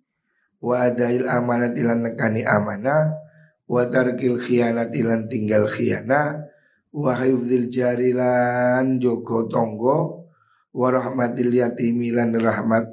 Wa 0.64 0.88
adail 0.88 1.28
amanat 1.28 1.76
ilan 1.76 2.08
nekani 2.08 2.48
amanah. 2.48 3.20
Wa 3.68 3.86
tarkil 3.92 4.40
khianat 4.40 4.96
ilan 4.96 5.28
tinggal 5.28 5.68
khianah. 5.68 6.48
Wa 6.96 7.20
hifdzil 7.20 7.68
jarilan 7.68 8.98
jogo 8.98 9.52
tonggo. 9.52 10.32
Wa 10.72 10.88
rahmatil 10.88 11.52
lan 11.52 12.32
rahmat 12.32 12.86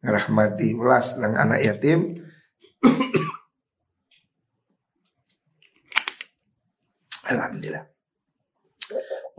rahmati 0.00 0.76
welas 0.76 1.16
nang 1.16 1.36
anak 1.36 1.60
yatim. 1.64 2.20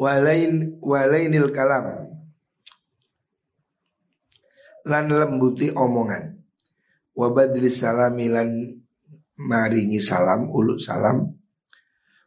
Walain 0.02 0.82
walainil 0.82 1.54
kalam. 1.54 2.10
Lan 4.90 5.06
lembuti 5.06 5.70
omongan. 5.70 6.42
Wa 7.14 7.30
badri 7.30 7.70
salami 7.70 8.34
lan 8.34 8.50
maringi 9.38 10.02
salam 10.02 10.50
ulut 10.50 10.82
salam. 10.82 11.30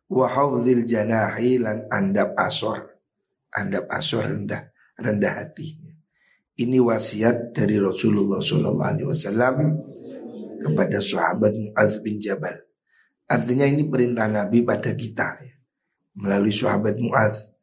Wa 0.07 0.31
hafdzil 0.31 0.87
janahi 0.87 1.59
lan 1.59 1.91
andap 1.91 2.39
asor. 2.39 2.95
Andap 3.51 3.91
asor 3.91 4.31
rendah 4.31 4.71
rendah 4.95 5.43
hati 5.43 5.95
ini 6.55 6.79
wasiat 6.79 7.51
dari 7.51 7.83
Rasulullah 7.83 8.39
Sallallahu 8.39 8.91
Alaihi 8.95 9.09
Wasallam 9.11 9.55
kepada 10.63 10.99
sahabat 11.03 11.51
Muaz 11.51 11.99
bin 11.99 12.23
Jabal. 12.23 12.55
Artinya 13.27 13.67
ini 13.67 13.91
perintah 13.91 14.31
Nabi 14.31 14.63
pada 14.63 14.95
kita 14.95 15.43
ya. 15.43 15.55
melalui 16.15 16.55
sahabat 16.55 16.95
Muaz 17.01 17.54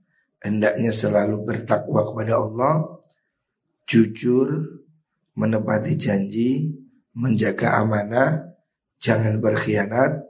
hendaknya 0.42 0.90
selalu 0.90 1.46
bertakwa 1.46 2.02
kepada 2.04 2.42
Allah, 2.42 2.74
jujur, 3.86 4.82
menepati 5.38 5.94
janji, 5.96 6.74
menjaga 7.14 7.80
amanah, 7.80 8.58
jangan 8.98 9.38
berkhianat, 9.38 10.26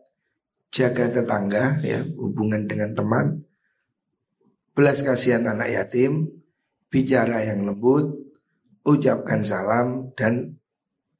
jaga 0.71 1.09
tetangga 1.09 1.79
ya, 1.81 2.03
hubungan 2.19 2.67
dengan 2.67 2.91
teman, 2.91 3.25
belas 4.75 5.01
kasihan 5.01 5.47
anak 5.47 5.71
yatim, 5.71 6.27
bicara 6.91 7.47
yang 7.47 7.63
lembut, 7.63 8.11
ucapkan 8.83 9.41
salam 9.47 10.11
dan 10.13 10.59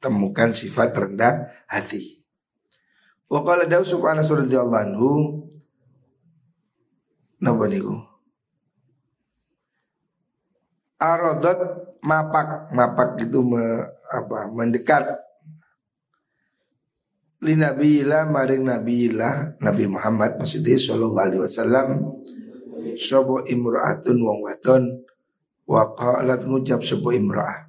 temukan 0.03 0.51
sifat 0.51 0.91
rendah 0.91 1.47
hati. 1.69 2.25
Wa 3.31 3.39
qala 3.47 3.63
Daud 3.63 3.87
subhanahu 3.87 4.43
radhiyallahu 4.43 4.83
anhu 4.91 5.11
Napa 7.41 7.65
niku? 7.65 8.10
Arodat 11.01 11.57
mapak. 12.05 12.69
Mapak 12.77 13.17
itu 13.25 13.41
me, 13.41 13.81
apa 14.05 14.45
mendekat. 14.53 15.17
Li 17.41 17.57
nabiyillah 17.57 18.29
maring 18.29 18.69
nabiyillah 18.69 19.57
Nabi 19.65 19.89
Muhammad 19.89 20.37
maksudnya 20.37 20.77
sallallahu 20.77 21.25
alaihi 21.25 21.41
wasallam 21.41 21.87
sapa 23.01 23.49
imraatun 23.49 24.17
wong 24.21 24.45
wadon 24.45 24.83
wa 25.65 25.89
qalat 25.97 26.45
ngucap 26.45 26.85
sapa 26.85 27.09
imraah. 27.17 27.65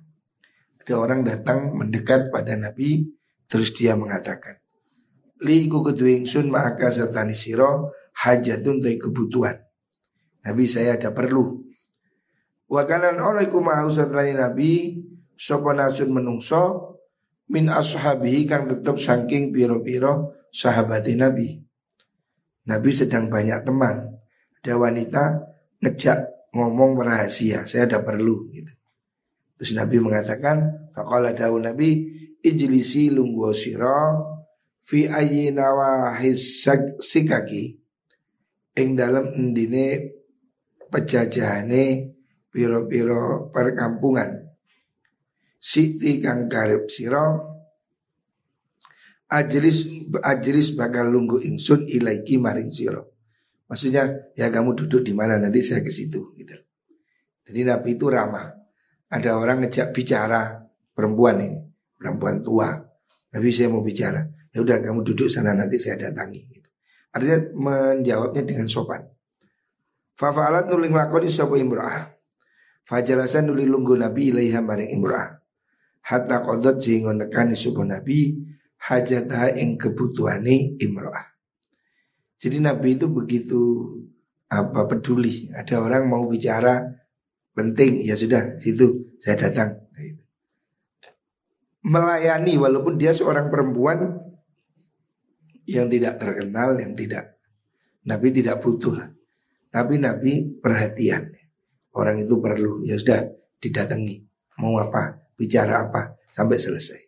Ada 0.84 0.92
orang 0.92 1.24
datang 1.24 1.72
mendekat 1.72 2.28
pada 2.28 2.52
Nabi 2.52 3.00
terus 3.48 3.72
dia 3.72 3.96
mengatakan 3.96 4.60
li 5.42 5.66
ku 5.66 5.82
kedue 5.82 6.22
ingsun 6.22 6.48
maka 6.48 6.88
sertani 6.94 7.34
sira 7.34 7.82
hajatun 8.22 8.78
kebutuhan. 8.78 9.58
Nabi 10.42 10.64
saya 10.66 10.98
ada 10.98 11.10
perlu 11.14 11.62
Wa 12.72 12.88
kanan 12.88 13.20
ana 13.20 13.44
iku 13.44 13.60
mau 13.60 13.92
setelani 13.92 14.32
Nabi 14.32 14.96
sapa 15.36 15.76
nasun 15.76 16.08
menungso 16.08 16.96
min 17.52 17.68
ashabihi 17.68 18.48
kang 18.48 18.64
tetep 18.64 18.96
saking 18.96 19.52
piro-piro 19.52 20.48
sahabat 20.48 21.04
Nabi. 21.12 21.60
Nabi 22.64 22.90
sedang 22.96 23.28
banyak 23.28 23.60
teman. 23.68 24.16
Ada 24.62 24.80
wanita 24.80 25.24
ngejak 25.84 26.48
ngomong 26.56 27.02
rahasia, 27.02 27.68
saya 27.68 27.84
ada 27.84 28.00
perlu 28.00 28.48
gitu. 28.54 28.72
Terus 29.58 29.74
Nabi 29.74 29.98
mengatakan, 29.98 30.88
faqala 30.94 31.34
dawu 31.34 31.58
Nabi, 31.58 32.08
ijlisi 32.40 33.12
lungguh 33.12 33.52
sira 33.52 34.16
fi 34.80 35.10
ayyi 35.10 35.52
nawahis 35.52 36.64
sikaki 37.02 37.76
ing 38.78 38.88
dalam 38.96 39.34
endine 39.34 40.14
pejajahane 40.88 42.11
piro-piro 42.52 43.48
perkampungan 43.48 44.44
Siti 45.56 46.20
kang 46.20 46.46
karib 46.52 46.92
siro 46.92 47.50
Ajris 49.32 49.88
ajris 50.20 50.76
bakal 50.76 51.08
lunggu 51.08 51.40
ingsun 51.40 51.88
ilaiki 51.88 52.36
maring 52.36 52.68
siro 52.68 53.12
Maksudnya 53.72 54.04
ya 54.36 54.52
kamu 54.52 54.76
duduk 54.84 55.00
di 55.00 55.16
mana 55.16 55.40
nanti 55.40 55.64
saya 55.64 55.80
ke 55.80 55.88
situ 55.88 56.36
gitu. 56.36 56.52
Jadi 57.48 57.64
Nabi 57.64 57.96
itu 57.96 58.04
ramah. 58.04 58.52
Ada 59.08 59.40
orang 59.40 59.64
ngejak 59.64 59.96
bicara 59.96 60.60
perempuan 60.92 61.40
ini, 61.40 61.56
perempuan 61.96 62.44
tua. 62.44 62.68
Nabi 63.32 63.48
saya 63.48 63.72
mau 63.72 63.80
bicara. 63.80 64.28
Ya 64.52 64.60
udah 64.60 64.76
kamu 64.76 65.00
duduk 65.08 65.32
sana 65.32 65.56
nanti 65.56 65.80
saya 65.80 65.96
datangi. 65.96 66.44
Gitu. 66.52 66.68
Artinya 67.16 67.38
menjawabnya 67.56 68.44
dengan 68.44 68.68
sopan. 68.68 69.08
Fafa'alat 70.20 70.68
nuling 70.68 70.92
lakoni 70.92 71.32
sapa 71.32 71.56
imra'ah. 71.56 72.12
Fajalasan 72.82 73.46
nuli 73.50 73.64
lunggu 73.64 73.94
Nabi 73.94 74.34
ilaiha 74.34 74.58
maring 74.58 74.90
imrah. 74.90 75.38
Hatta 76.02 76.42
kodot 76.42 76.82
sehingga 76.82 77.14
nekani 77.14 77.54
subuh 77.54 77.86
Nabi 77.86 78.34
hajatah 78.82 79.54
ing 79.54 79.78
kebutuhane 79.78 80.82
imrah. 80.82 81.30
Jadi 82.42 82.58
Nabi 82.58 82.98
itu 82.98 83.06
begitu 83.06 83.60
apa 84.50 84.90
peduli. 84.90 85.46
Ada 85.54 85.78
orang 85.78 86.10
mau 86.10 86.26
bicara 86.26 86.82
penting, 87.54 88.02
ya 88.02 88.18
sudah 88.18 88.58
situ 88.58 89.14
saya 89.22 89.38
datang. 89.38 89.78
Melayani 91.82 92.58
walaupun 92.58 92.94
dia 92.98 93.10
seorang 93.10 93.50
perempuan 93.50 94.18
yang 95.66 95.86
tidak 95.86 96.18
terkenal, 96.18 96.78
yang 96.78 96.94
tidak 96.98 97.38
Nabi 98.06 98.28
tidak 98.34 98.58
butuh. 98.62 98.98
Tapi 99.70 99.98
Nabi 99.98 100.58
perhatian. 100.58 101.41
Orang 101.92 102.24
itu 102.24 102.40
perlu 102.40 102.82
ya 102.88 102.96
sudah 102.96 103.28
didatangi 103.60 104.24
mau 104.58 104.80
apa 104.80 105.32
bicara 105.36 105.88
apa 105.88 106.16
sampai 106.32 106.56
selesai. 106.56 107.00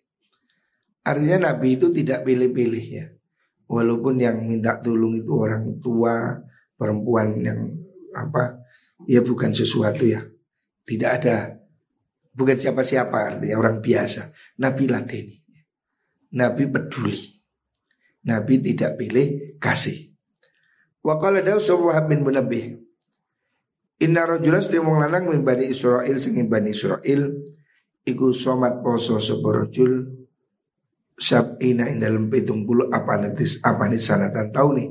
Artinya 1.05 1.53
Nabi 1.53 1.77
itu 1.77 1.93
tidak 1.93 2.25
pilih-pilih 2.25 2.87
ya. 2.89 3.07
Walaupun 3.65 4.21
yang 4.21 4.45
minta 4.45 4.77
tolong 4.81 5.17
itu 5.17 5.33
orang 5.41 5.81
tua, 5.81 6.37
perempuan 6.77 7.41
yang 7.41 7.73
apa 8.13 8.61
ya 9.09 9.25
bukan 9.25 9.51
sesuatu 9.57 10.05
ya 10.05 10.23
tidak 10.85 11.11
ada 11.21 11.37
bukan 12.37 12.61
siapa-siapa 12.61 13.41
artinya 13.41 13.57
orang 13.57 13.81
biasa. 13.81 14.33
Nabi 14.61 14.85
latini. 14.85 15.37
Nabi 16.35 16.69
peduli. 16.69 17.41
Nabi 18.25 18.61
tidak 18.61 19.01
pilih 19.01 19.57
kasih. 19.61 20.13
Wa 21.05 21.21
qala 21.21 21.41
Wahab 21.41 22.09
bin 22.09 22.25
Munabbih. 22.25 22.84
Inna 24.03 24.27
rajulan 24.27 24.59
sudah 24.59 24.83
wong 24.83 24.99
lanang 24.99 25.31
min 25.31 25.47
Bani 25.47 25.71
Israel 25.71 26.19
sing 26.19 26.35
Bani 26.51 26.75
Israel 26.75 27.31
iku 28.03 28.35
somat 28.35 28.83
poso 28.83 29.23
sapa 29.23 29.49
rajul 29.55 30.03
sabina 31.15 31.87
ing 31.87 32.03
dalem 32.03 32.27
70 32.27 32.91
apa 32.91 33.15
netis 33.23 33.63
apa 33.63 33.87
nih 33.87 34.03
sanatan 34.03 34.51
tauni. 34.51 34.91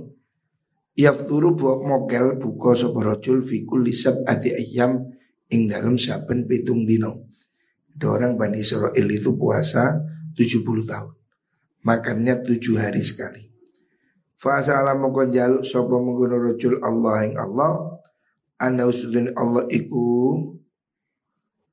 Yafturu 0.94 1.52
buak 1.58 1.84
mokel 1.84 2.39
buka 2.39 2.80
sapa 2.80 3.00
rajul 3.04 3.44
fi 3.44 3.68
kulli 3.68 3.92
sab'ati 3.92 4.56
ayyam 4.56 5.04
ing 5.52 5.68
dalem 5.68 6.00
saben 6.00 6.48
pitung 6.48 6.88
dino. 6.88 7.28
Ada 7.94 8.08
orang 8.08 8.34
Bani 8.39 8.63
Israel 8.63 9.08
itu 9.12 9.36
puasa 9.36 10.00
70 10.34 10.63
tahun. 10.89 11.13
Makannya 11.84 12.42
tujuh 12.42 12.80
hari 12.80 13.04
sekali. 13.04 13.52
Fasa 14.39 14.80
alam 14.80 15.04
mongkon 15.04 15.30
jaluk 15.30 15.63
sapa 15.68 15.92
mengkono 15.92 16.39
rajul 16.39 16.80
Allah 16.82 17.16
ing 17.28 17.36
Allah 17.38 17.92
ana 18.63 18.88
usudun 18.88 19.36
Allah 19.36 19.67
iku 19.67 20.39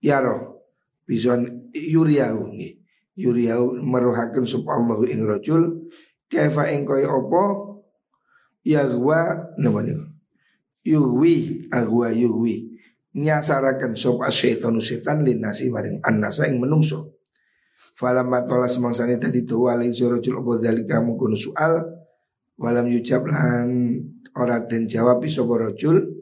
yaro 0.03 0.67
bison 1.07 1.71
yuriau 1.71 2.51
nggih 2.51 2.83
yuriau 3.15 3.79
meruhaken 3.79 4.43
sapa 4.43 4.75
Allah 4.75 4.99
ing 5.07 5.23
rajul 5.23 5.87
kaifa 6.27 6.71
ing 6.75 6.83
kaya 6.83 7.11
apa? 7.11 7.71
Yagwa 8.61 9.51
napa 9.57 9.81
niku? 9.83 10.05
Yuwi 10.85 11.67
agwa 11.73 12.09
yuwi 12.13 12.77
nyasaraken 13.17 13.97
sapa 13.99 14.29
setan 14.31 14.79
setan 14.83 15.23
linasi 15.27 15.69
maring 15.71 16.03
annasa 16.03 16.51
ing 16.51 16.59
menungso. 16.59 17.19
Falamma 17.97 18.45
tola 18.45 18.69
semangsane 18.69 19.17
tadi 19.17 19.45
tuwa 19.45 19.77
alai 19.77 19.93
surajul 19.93 20.41
apa 20.41 20.53
dalika 20.61 21.01
mungkunu 21.01 21.37
soal 21.37 22.01
Walam 22.61 22.93
yucap 22.93 23.25
lan 23.25 23.97
ora 24.37 24.61
den 24.69 24.85
jawab 24.85 25.25
sapa 25.25 25.57
rajul. 25.57 26.20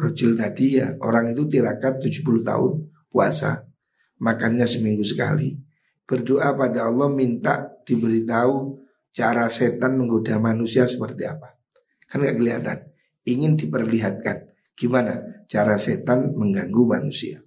Rajul 0.00 0.32
tadi 0.32 0.80
ya 0.80 0.96
orang 1.04 1.36
itu 1.36 1.44
tirakat 1.44 2.00
70 2.00 2.40
tahun 2.40 2.72
puasa. 3.12 3.68
Makannya 4.16 4.64
seminggu 4.64 5.04
sekali. 5.04 5.60
Berdoa 6.08 6.56
pada 6.56 6.88
Allah 6.88 7.12
minta 7.12 7.68
diberitahu 7.84 8.80
cara 9.12 9.52
setan 9.52 10.00
menggoda 10.00 10.40
manusia 10.40 10.88
seperti 10.88 11.28
apa. 11.28 11.60
Kan 12.08 12.24
gak 12.24 12.40
kelihatan. 12.40 12.78
Ingin 13.28 13.60
diperlihatkan 13.60 14.48
gimana 14.72 15.44
cara 15.44 15.76
setan 15.76 16.32
mengganggu 16.32 16.82
manusia. 16.88 17.44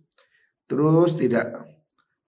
Terus 0.70 1.18
tidak 1.18 1.58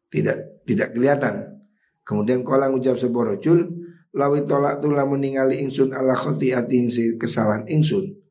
tidak 0.09 0.65
tidak 0.65 0.89
kelihatan. 0.97 1.61
Kemudian 2.01 2.41
kolang 2.41 2.73
ucap 2.73 2.97
sebuah 2.97 3.37
rojul 3.37 3.69
lawi 4.17 4.49
tolak 4.49 4.81
tu 4.81 4.89
lamun 4.89 5.21
ningali 5.21 5.61
ingsun 5.61 5.93
ala 5.93 6.17
khotiati 6.17 6.75
ing 6.81 6.89
kesalahan 7.21 7.69
ingsun 7.69 8.24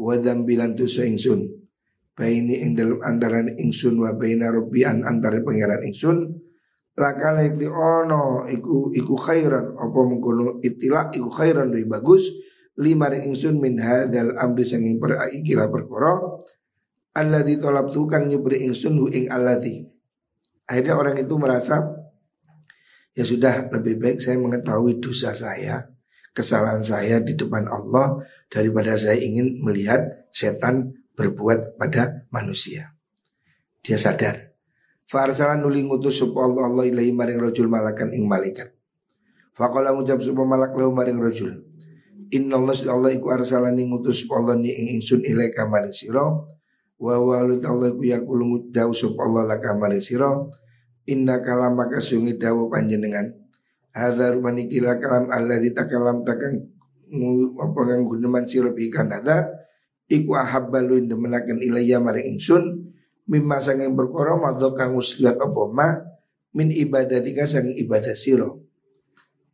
wa 0.00 0.16
dzambilan 0.16 0.72
tu 0.72 0.88
ingsun 0.88 1.44
baini 2.16 2.64
ing 2.64 2.72
dalam 2.72 3.00
antaran 3.04 3.52
ingsun 3.52 4.00
wa 4.00 4.16
baina 4.16 4.48
rabbian 4.48 5.04
antara 5.04 5.44
pangeran 5.44 5.84
ingsun. 5.84 6.18
Lakala 6.96 7.44
ikti 7.48 7.68
ono 7.68 8.48
iku 8.48 8.92
iku 8.92 9.14
khairan. 9.16 9.76
Apa 9.76 9.98
mengkono 10.04 10.60
itilak 10.64 11.16
iku 11.16 11.28
khairan 11.28 11.72
lebih 11.72 12.00
bagus. 12.00 12.28
Lima 12.80 13.12
ring 13.12 13.32
ingsun 13.32 13.60
min 13.60 13.76
hadal 13.76 14.36
amri 14.40 14.64
sanging 14.64 14.96
per 14.96 15.16
ikilah 15.28 15.68
perkara. 15.68 16.16
Alladzi 17.16 17.60
talabtu 17.60 18.08
kang 18.08 18.28
nyubri 18.28 18.64
ingsun 18.64 18.96
hu 19.00 19.06
ing 19.12 19.28
alladzi 19.28 19.90
akhirnya 20.70 20.94
orang 20.94 21.16
itu 21.18 21.34
merasa 21.34 21.98
Ya 23.10 23.26
sudah 23.26 23.66
lebih 23.74 23.98
baik 23.98 24.22
saya 24.22 24.38
mengetahui 24.38 25.02
dosa 25.02 25.34
saya 25.34 25.89
Kesalahan 26.30 26.82
saya 26.82 27.18
di 27.18 27.34
depan 27.34 27.66
Allah 27.66 28.22
Daripada 28.50 28.98
saya 28.98 29.18
ingin 29.18 29.62
melihat 29.62 30.26
setan 30.34 30.98
berbuat 31.14 31.78
pada 31.78 32.26
manusia. 32.34 32.98
Dia 33.86 33.94
sadar. 33.94 34.58
Farsalan 35.06 35.62
nuli 35.62 35.86
ngutus 35.86 36.18
supa 36.18 36.46
Allah 36.46 36.66
Allah 36.66 36.84
ilahi 36.90 37.14
maring 37.14 37.38
rojul 37.38 37.70
malakan 37.70 38.10
ing 38.10 38.26
malaikat. 38.26 38.74
Faqala 39.54 39.92
ngucap 39.94 40.22
supa 40.22 40.46
malak 40.46 40.72
lahu 40.72 40.94
maring 40.94 41.18
rojul 41.18 41.66
Inna 42.30 42.56
Allah 42.56 42.74
Allah 42.86 43.10
iku 43.10 43.34
arsalani 43.34 43.90
ngutus 43.90 44.22
supa 44.22 44.38
Allah 44.38 44.54
ni 44.56 44.70
ing 44.70 45.02
ingsun 45.02 45.26
ilaika 45.26 45.66
maring 45.66 45.92
siro 45.92 46.56
Wa 47.00 47.18
wa 47.18 47.42
Allah 47.42 47.90
iku 47.90 48.02
yakulu 48.06 48.70
dawu 48.70 48.94
supa 48.94 49.26
Allah 49.26 49.50
laka 49.50 49.74
maring 49.74 50.00
siro 50.00 50.54
Inna 51.10 51.42
kalam 51.42 51.74
maka 51.74 51.98
sungi 51.98 52.38
dawu 52.38 52.70
panjenengan 52.70 53.34
Hadha 53.90 54.30
rumani 54.30 54.70
kila 54.70 55.02
kalam 55.02 55.30
Allah 55.34 55.58
kalam 55.74 56.22
takang 56.22 56.62
Apa 57.58 57.80
kang 57.90 58.06
guneman 58.06 58.46
sirup 58.46 58.78
ikan. 58.78 59.10
Ada 59.10 59.50
Iku 60.10 60.34
ahabbalu 60.34 61.06
indemenakan 61.06 61.58
ilayya 61.58 61.98
maring 61.98 62.38
ingsun 62.38 62.94
Mimma 63.30 63.62
sanging 63.62 63.94
berkoro 63.94 64.38
madho 64.38 64.74
kang 64.78 64.94
usliat 64.94 65.38
apa 65.38 65.62
ma 65.70 65.98
Min 66.54 66.70
ibadatika 66.70 67.46
sang 67.46 67.70
ibadah 67.70 68.14
siro 68.14 68.62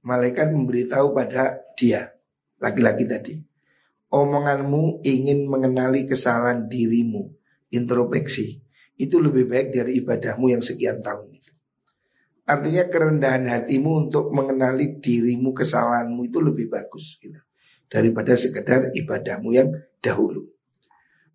Malaikat 0.05 0.53
memberitahu 0.53 1.16
pada 1.16 1.61
dia 1.77 2.12
Laki-laki 2.61 3.05
tadi 3.09 3.35
Omonganmu 4.12 5.05
ingin 5.05 5.49
mengenali 5.49 6.07
kesalahan 6.07 6.70
dirimu 6.70 7.27
Introspeksi. 7.75 8.62
Itu 8.96 9.20
lebih 9.20 9.51
baik 9.51 9.75
dari 9.75 10.01
ibadahmu 10.01 10.49
yang 10.49 10.62
sekian 10.64 11.05
tahun 11.05 11.37
Artinya 12.46 12.87
kerendahan 12.87 13.42
hatimu 13.50 14.06
untuk 14.06 14.30
mengenali 14.30 15.02
dirimu 15.02 15.50
kesalahanmu 15.50 16.30
itu 16.30 16.38
lebih 16.38 16.70
bagus 16.70 17.18
gitu. 17.18 17.42
Daripada 17.90 18.38
sekedar 18.38 18.94
ibadahmu 18.94 19.50
yang 19.50 19.74
dahulu. 19.98 20.46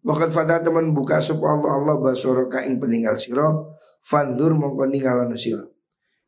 Wakat 0.02 0.34
fada 0.34 0.58
teman 0.66 0.98
buka 0.98 1.22
sup 1.22 1.46
Allah 1.46 1.78
Allah 1.78 1.96
basoroka 2.02 2.66
ing 2.66 2.82
peninggal 2.82 3.22
siro 3.22 3.78
Fandur 4.02 4.58
mongko 4.58 4.90
ninggalano 4.90 5.38
siro 5.38 5.78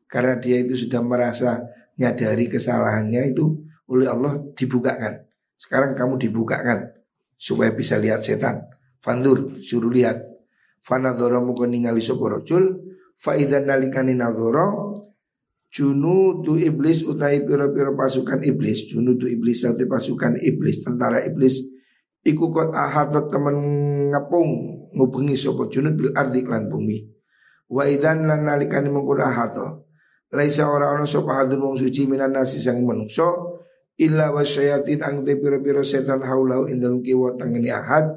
Karena 0.06 0.38
dia 0.38 0.62
itu 0.62 0.78
sudah 0.78 1.02
merasa 1.02 1.58
nyadari 1.98 2.46
kesalahannya 2.46 3.34
itu 3.34 3.66
oleh 3.90 4.06
Allah 4.06 4.38
dibukakan 4.54 5.26
Sekarang 5.58 5.98
kamu 5.98 6.22
dibukakan 6.22 6.94
supaya 7.34 7.74
bisa 7.74 7.98
lihat 7.98 8.22
setan 8.22 8.62
Fandur 9.02 9.58
suruh 9.66 9.90
lihat 9.90 10.22
Fanadoro 10.86 11.42
mongko 11.42 11.66
ningali 11.66 12.06
soporojul 12.06 12.78
Faidan 13.18 13.70
nalikani 13.70 14.18
nazoro 14.18 14.94
Junu 15.74 16.46
tu 16.46 16.54
iblis 16.54 17.02
utai 17.02 17.42
piro-piro 17.42 17.98
pasukan 17.98 18.46
iblis. 18.46 18.86
Junu 18.94 19.18
tu 19.18 19.26
iblis 19.26 19.66
satu 19.66 19.90
pasukan 19.90 20.38
iblis. 20.38 20.86
Tentara 20.86 21.26
iblis 21.26 21.66
Iku 22.24 22.54
kot 22.54 22.78
ahatot 22.78 23.34
temen 23.34 23.58
ngapung 24.14 24.50
Ngubengi 24.94 25.34
sopo 25.34 25.66
junud 25.66 25.98
bil 25.98 26.14
ardi 26.14 26.46
lan 26.46 26.70
bumi. 26.70 27.02
Wa 27.74 27.90
lan 27.90 28.46
nalikani 28.46 28.94
ahato 28.94 29.90
Laisa 30.30 30.70
orang-orang 30.70 31.10
sopo 31.10 31.34
hadun 31.34 31.66
wong 31.66 31.76
suci 31.82 32.06
minan 32.06 32.38
nasi 32.38 32.62
sang 32.62 32.86
menungso 32.86 33.58
Illa 33.98 34.30
wasyayatin 34.30 35.02
ang 35.02 35.26
te 35.26 35.38
piro-piro 35.42 35.82
setan 35.82 36.22
haulau 36.22 36.70
indal 36.70 37.02
kiwa 37.02 37.34
tangani 37.34 37.74
ahad 37.74 38.14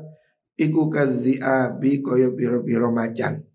Iku 0.61 0.93
kadzi 0.93 1.41
abi 1.41 2.05
koyo 2.05 2.37
piro-piro 2.37 2.93
macan 2.93 3.46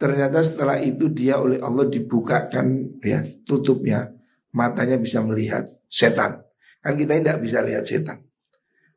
Ternyata 0.00 0.40
setelah 0.40 0.80
itu 0.80 1.12
dia 1.12 1.36
oleh 1.36 1.60
Allah 1.60 1.84
dibukakan 1.84 2.96
ya 3.04 3.20
tutupnya 3.44 4.08
matanya 4.56 4.96
bisa 4.96 5.20
melihat 5.20 5.68
setan. 5.92 6.40
Kan 6.80 6.96
kita 6.96 7.20
tidak 7.20 7.44
bisa 7.44 7.60
lihat 7.60 7.84
setan. 7.84 8.24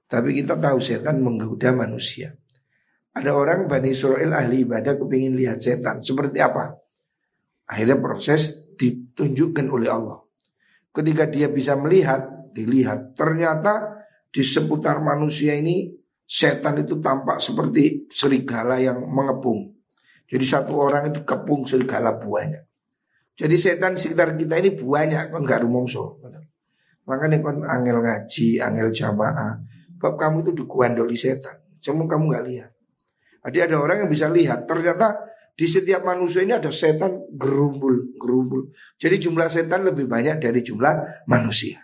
Tapi 0.08 0.32
kita 0.32 0.56
tahu 0.56 0.80
setan 0.80 1.20
menggoda 1.20 1.76
manusia. 1.76 2.32
Ada 3.12 3.36
orang 3.36 3.68
Bani 3.68 3.92
Israel 3.92 4.32
ahli 4.32 4.64
ibadah 4.64 4.96
kepingin 4.96 5.36
lihat 5.36 5.60
setan. 5.60 6.00
Seperti 6.00 6.40
apa? 6.40 6.72
Akhirnya 7.68 8.00
proses 8.00 8.72
ditunjukkan 8.80 9.68
oleh 9.68 9.92
Allah. 9.92 10.24
Ketika 10.96 11.28
dia 11.28 11.52
bisa 11.52 11.76
melihat, 11.76 12.54
dilihat. 12.56 13.12
Ternyata 13.18 14.06
di 14.32 14.40
seputar 14.40 15.04
manusia 15.04 15.52
ini 15.52 15.92
setan 16.24 16.80
itu 16.80 17.04
tampak 17.04 17.44
seperti 17.44 18.08
serigala 18.08 18.80
yang 18.80 19.04
mengepung. 19.04 19.83
Jadi 20.30 20.46
satu 20.48 20.80
orang 20.80 21.12
itu 21.12 21.22
kepung 21.24 21.68
segala 21.68 22.16
buahnya. 22.18 22.64
Jadi 23.34 23.56
setan 23.58 23.98
sekitar 23.98 24.38
kita 24.38 24.62
ini 24.62 24.78
banyak 24.78 25.34
kan 25.34 25.42
gak 25.42 25.66
rumongso. 25.66 26.22
Makanya 27.10 27.42
kan 27.42 27.58
angel 27.66 27.98
ngaji, 28.00 28.62
angel 28.62 28.90
jamaah. 28.94 29.60
Bab 29.98 30.16
kamu 30.20 30.46
itu 30.46 30.52
dikuandoli 30.64 31.18
setan. 31.18 31.60
Cuma 31.82 32.06
kamu 32.06 32.30
gak 32.32 32.46
lihat. 32.48 32.72
Jadi 33.44 33.58
ada 33.60 33.76
orang 33.82 34.06
yang 34.06 34.10
bisa 34.10 34.32
lihat. 34.32 34.64
Ternyata 34.70 35.20
di 35.54 35.68
setiap 35.68 36.02
manusia 36.08 36.42
ini 36.42 36.56
ada 36.56 36.72
setan 36.72 37.28
gerumbul, 37.36 38.16
gerumbul. 38.18 38.72
Jadi 38.98 39.16
jumlah 39.20 39.50
setan 39.52 39.84
lebih 39.84 40.08
banyak 40.08 40.40
dari 40.40 40.64
jumlah 40.64 41.26
manusia. 41.28 41.84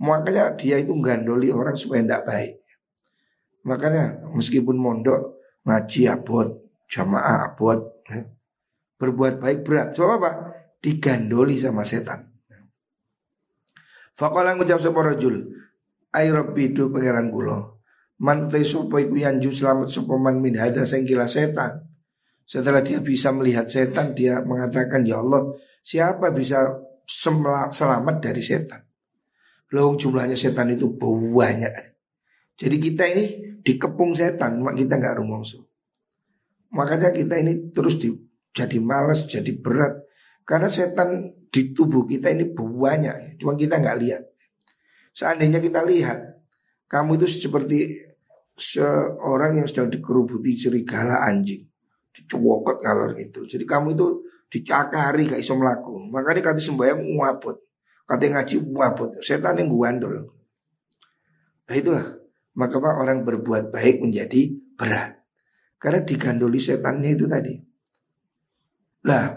Makanya 0.00 0.54
dia 0.54 0.76
itu 0.76 0.92
gandoli 1.00 1.48
orang 1.48 1.74
supaya 1.74 2.04
tidak 2.04 2.22
baik. 2.28 2.54
Makanya 3.66 4.30
meskipun 4.30 4.76
mondok 4.78 5.42
ngaji 5.66 6.06
abot, 6.06 6.65
jamaah 6.86 7.52
abot, 7.52 8.02
ya, 8.06 8.24
berbuat 8.96 9.42
baik 9.42 9.60
berat. 9.66 9.88
Sebab 9.94 10.10
apa? 10.18 10.30
Digandoli 10.80 11.58
sama 11.58 11.82
setan. 11.82 12.30
Fakola 14.16 14.56
ngucap 14.56 14.80
sapa 14.80 15.12
rajul, 15.12 15.44
"Ai 16.16 16.32
rabbi 16.32 16.72
du 16.72 16.88
pangeran 16.88 17.28
kula." 17.28 17.76
Man 18.16 18.48
te 18.48 18.64
sapa 18.64 18.96
iku 19.04 19.20
selamat 19.52 19.92
sapa 19.92 20.16
man 20.16 20.40
min 20.40 20.56
hada 20.56 20.88
sing 20.88 21.04
setan. 21.28 21.84
Setelah 22.48 22.80
dia 22.80 23.04
bisa 23.04 23.28
melihat 23.34 23.68
setan, 23.68 24.16
dia 24.16 24.40
mengatakan, 24.40 25.04
"Ya 25.04 25.20
Allah, 25.20 25.52
siapa 25.84 26.32
bisa 26.32 26.80
selamat 27.04 28.16
dari 28.24 28.40
setan?" 28.40 28.86
Loh 29.74 29.98
jumlahnya 29.98 30.38
setan 30.38 30.72
itu 30.72 30.88
banyak. 30.96 31.74
Jadi 32.56 32.76
kita 32.80 33.04
ini 33.12 33.24
dikepung 33.60 34.16
setan, 34.16 34.64
mak 34.64 34.78
kita 34.78 34.96
nggak 34.96 35.20
rumongso. 35.20 35.66
Makanya 36.74 37.14
kita 37.14 37.38
ini 37.38 37.70
terus 37.70 38.00
di, 38.00 38.10
jadi 38.50 38.78
malas, 38.82 39.28
jadi 39.28 39.52
berat. 39.54 40.02
Karena 40.46 40.70
setan 40.70 41.34
di 41.50 41.74
tubuh 41.74 42.06
kita 42.06 42.30
ini 42.30 42.50
banyak, 42.54 43.38
cuma 43.42 43.58
kita 43.58 43.82
nggak 43.82 43.98
lihat. 43.98 44.22
Seandainya 45.16 45.58
kita 45.58 45.82
lihat, 45.82 46.18
kamu 46.86 47.18
itu 47.18 47.26
seperti 47.26 48.06
seorang 48.56 49.60
yang 49.60 49.66
sedang 49.68 49.90
dikerubuti 49.90 50.54
serigala 50.56 51.24
anjing, 51.26 51.66
dicowokot 52.14 52.84
ngalor 52.84 53.18
itu. 53.18 53.44
Jadi 53.44 53.64
kamu 53.66 53.96
itu 53.96 54.06
dicakari 54.46 55.26
gak 55.26 55.42
iso 55.42 55.58
melaku. 55.58 55.98
Makanya 56.08 56.52
kata 56.52 56.60
sembahyang 56.62 57.00
ngapot, 57.02 57.56
kata 58.06 58.24
ngaji 58.32 58.54
ngapot. 58.70 59.10
Setan 59.20 59.58
yang 59.58 59.68
guandol. 59.72 60.30
Nah 61.66 61.74
itulah 61.74 62.06
maka 62.56 62.76
orang 62.80 63.26
berbuat 63.26 63.74
baik 63.74 64.00
menjadi 64.00 64.54
berat. 64.78 65.25
Karena 65.76 66.00
digandoli 66.02 66.60
setannya 66.60 67.10
itu 67.12 67.28
tadi. 67.28 67.54
Lah, 69.06 69.28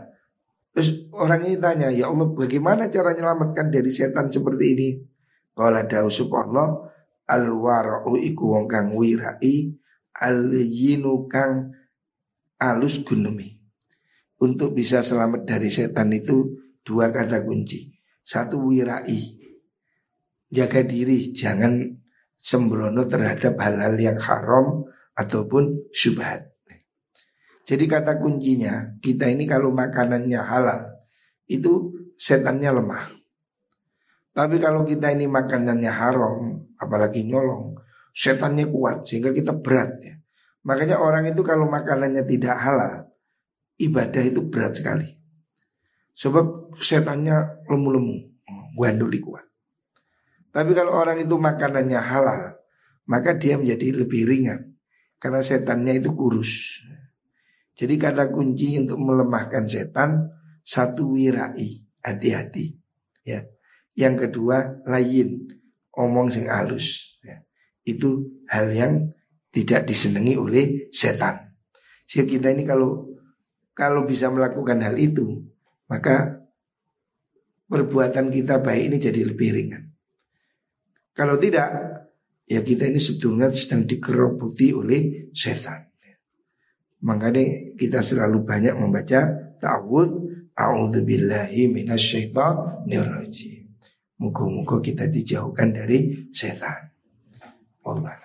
terus 0.73 1.11
orang 1.13 1.45
ini 1.45 1.59
tanya, 1.59 1.93
ya 1.93 2.09
Allah 2.09 2.31
bagaimana 2.31 2.89
cara 2.89 3.13
menyelamatkan 3.13 3.69
dari 3.69 3.91
setan 3.91 4.31
seperti 4.31 4.65
ini? 4.73 4.89
Kalau 5.53 5.75
ada 5.75 6.07
usup 6.07 6.31
Allah, 6.33 6.89
al 7.29 7.45
iku 8.17 8.57
wong 8.57 8.65
kang 8.65 8.95
wirai, 8.95 9.75
al 10.23 10.49
kang 11.27 11.75
alus 12.57 13.03
gunumi. 13.05 13.59
Untuk 14.39 14.71
bisa 14.71 15.03
selamat 15.03 15.43
dari 15.43 15.67
setan 15.67 16.15
itu 16.15 16.55
dua 16.79 17.11
kata 17.11 17.43
kunci. 17.43 17.91
Satu 18.23 18.71
wirai, 18.71 19.19
jaga 20.47 20.81
diri, 20.81 21.35
jangan 21.35 21.91
sembrono 22.39 23.03
terhadap 23.03 23.59
hal-hal 23.59 23.99
yang 23.99 24.17
haram 24.17 24.87
ataupun 25.19 25.91
syubhat. 25.91 26.47
Jadi 27.67 27.85
kata 27.85 28.17
kuncinya 28.17 28.97
kita 29.03 29.27
ini 29.27 29.43
kalau 29.43 29.69
makanannya 29.75 30.39
halal 30.39 30.95
itu 31.45 31.91
setannya 32.15 32.71
lemah. 32.71 33.13
Tapi 34.31 34.57
kalau 34.57 34.87
kita 34.87 35.11
ini 35.11 35.27
makanannya 35.27 35.91
haram, 35.91 36.63
apalagi 36.79 37.27
nyolong, 37.27 37.75
setannya 38.15 38.71
kuat 38.71 39.03
sehingga 39.03 39.35
kita 39.35 39.53
berat 39.59 39.91
ya. 39.99 40.15
Makanya 40.63 41.03
orang 41.03 41.27
itu 41.27 41.43
kalau 41.43 41.67
makanannya 41.67 42.23
tidak 42.23 42.55
halal, 42.55 43.11
ibadah 43.75 44.23
itu 44.23 44.39
berat 44.47 44.79
sekali. 44.79 45.19
Sebab 46.15 46.73
setannya 46.79 47.67
lemu-lemu, 47.67 48.17
ganduli 48.79 49.19
kuat. 49.19 49.45
Tapi 50.49 50.71
kalau 50.73 50.95
orang 50.95 51.21
itu 51.21 51.35
makanannya 51.37 51.99
halal, 52.01 52.41
maka 53.05 53.37
dia 53.37 53.59
menjadi 53.61 54.01
lebih 54.05 54.25
ringan 54.25 54.68
karena 55.19 55.43
setannya 55.43 55.99
itu 55.99 56.15
kurus. 56.15 56.83
Jadi 57.75 57.95
kata 57.95 58.31
kunci 58.31 58.79
untuk 58.79 58.99
melemahkan 58.99 59.67
setan 59.67 60.31
satu 60.63 61.15
wirai, 61.15 61.83
hati-hati. 62.03 62.75
Ya. 63.23 63.47
Yang 63.95 64.27
kedua 64.27 64.83
lain, 64.87 65.47
omong 65.95 66.31
sing 66.31 66.47
halus. 66.47 67.19
Ya. 67.23 67.43
Itu 67.83 68.43
hal 68.47 68.71
yang 68.71 68.93
tidak 69.51 69.87
disenangi 69.87 70.35
oleh 70.39 70.91
setan. 70.91 71.55
Sehingga 72.07 72.27
kita 72.27 72.47
ini 72.55 72.63
kalau 72.63 73.11
kalau 73.75 74.03
bisa 74.03 74.27
melakukan 74.27 74.83
hal 74.83 74.95
itu, 74.99 75.39
maka 75.87 76.43
perbuatan 77.71 78.27
kita 78.27 78.59
baik 78.59 78.83
ini 78.91 78.97
jadi 78.99 79.21
lebih 79.23 79.49
ringan. 79.55 79.83
Kalau 81.15 81.39
tidak, 81.39 81.71
ya 82.49 82.65
kita 82.65 82.89
ini 82.89 82.97
sebetulnya 82.97 83.53
sedang 83.53 83.85
dikerobuti 83.85 84.73
oleh 84.73 85.29
setan. 85.31 85.85
Makanya 87.05 87.77
kita 87.79 88.03
selalu 88.03 88.43
banyak 88.43 88.75
membaca 88.75 89.31
ta'awud 89.61 90.27
A'udzubillahi 90.59 91.71
minasyaitonirrajim. 91.71 93.63
Muka-muka 94.19 94.83
kita 94.83 95.07
dijauhkan 95.07 95.71
dari 95.71 96.27
setan. 96.35 96.91
Allah. 97.87 98.19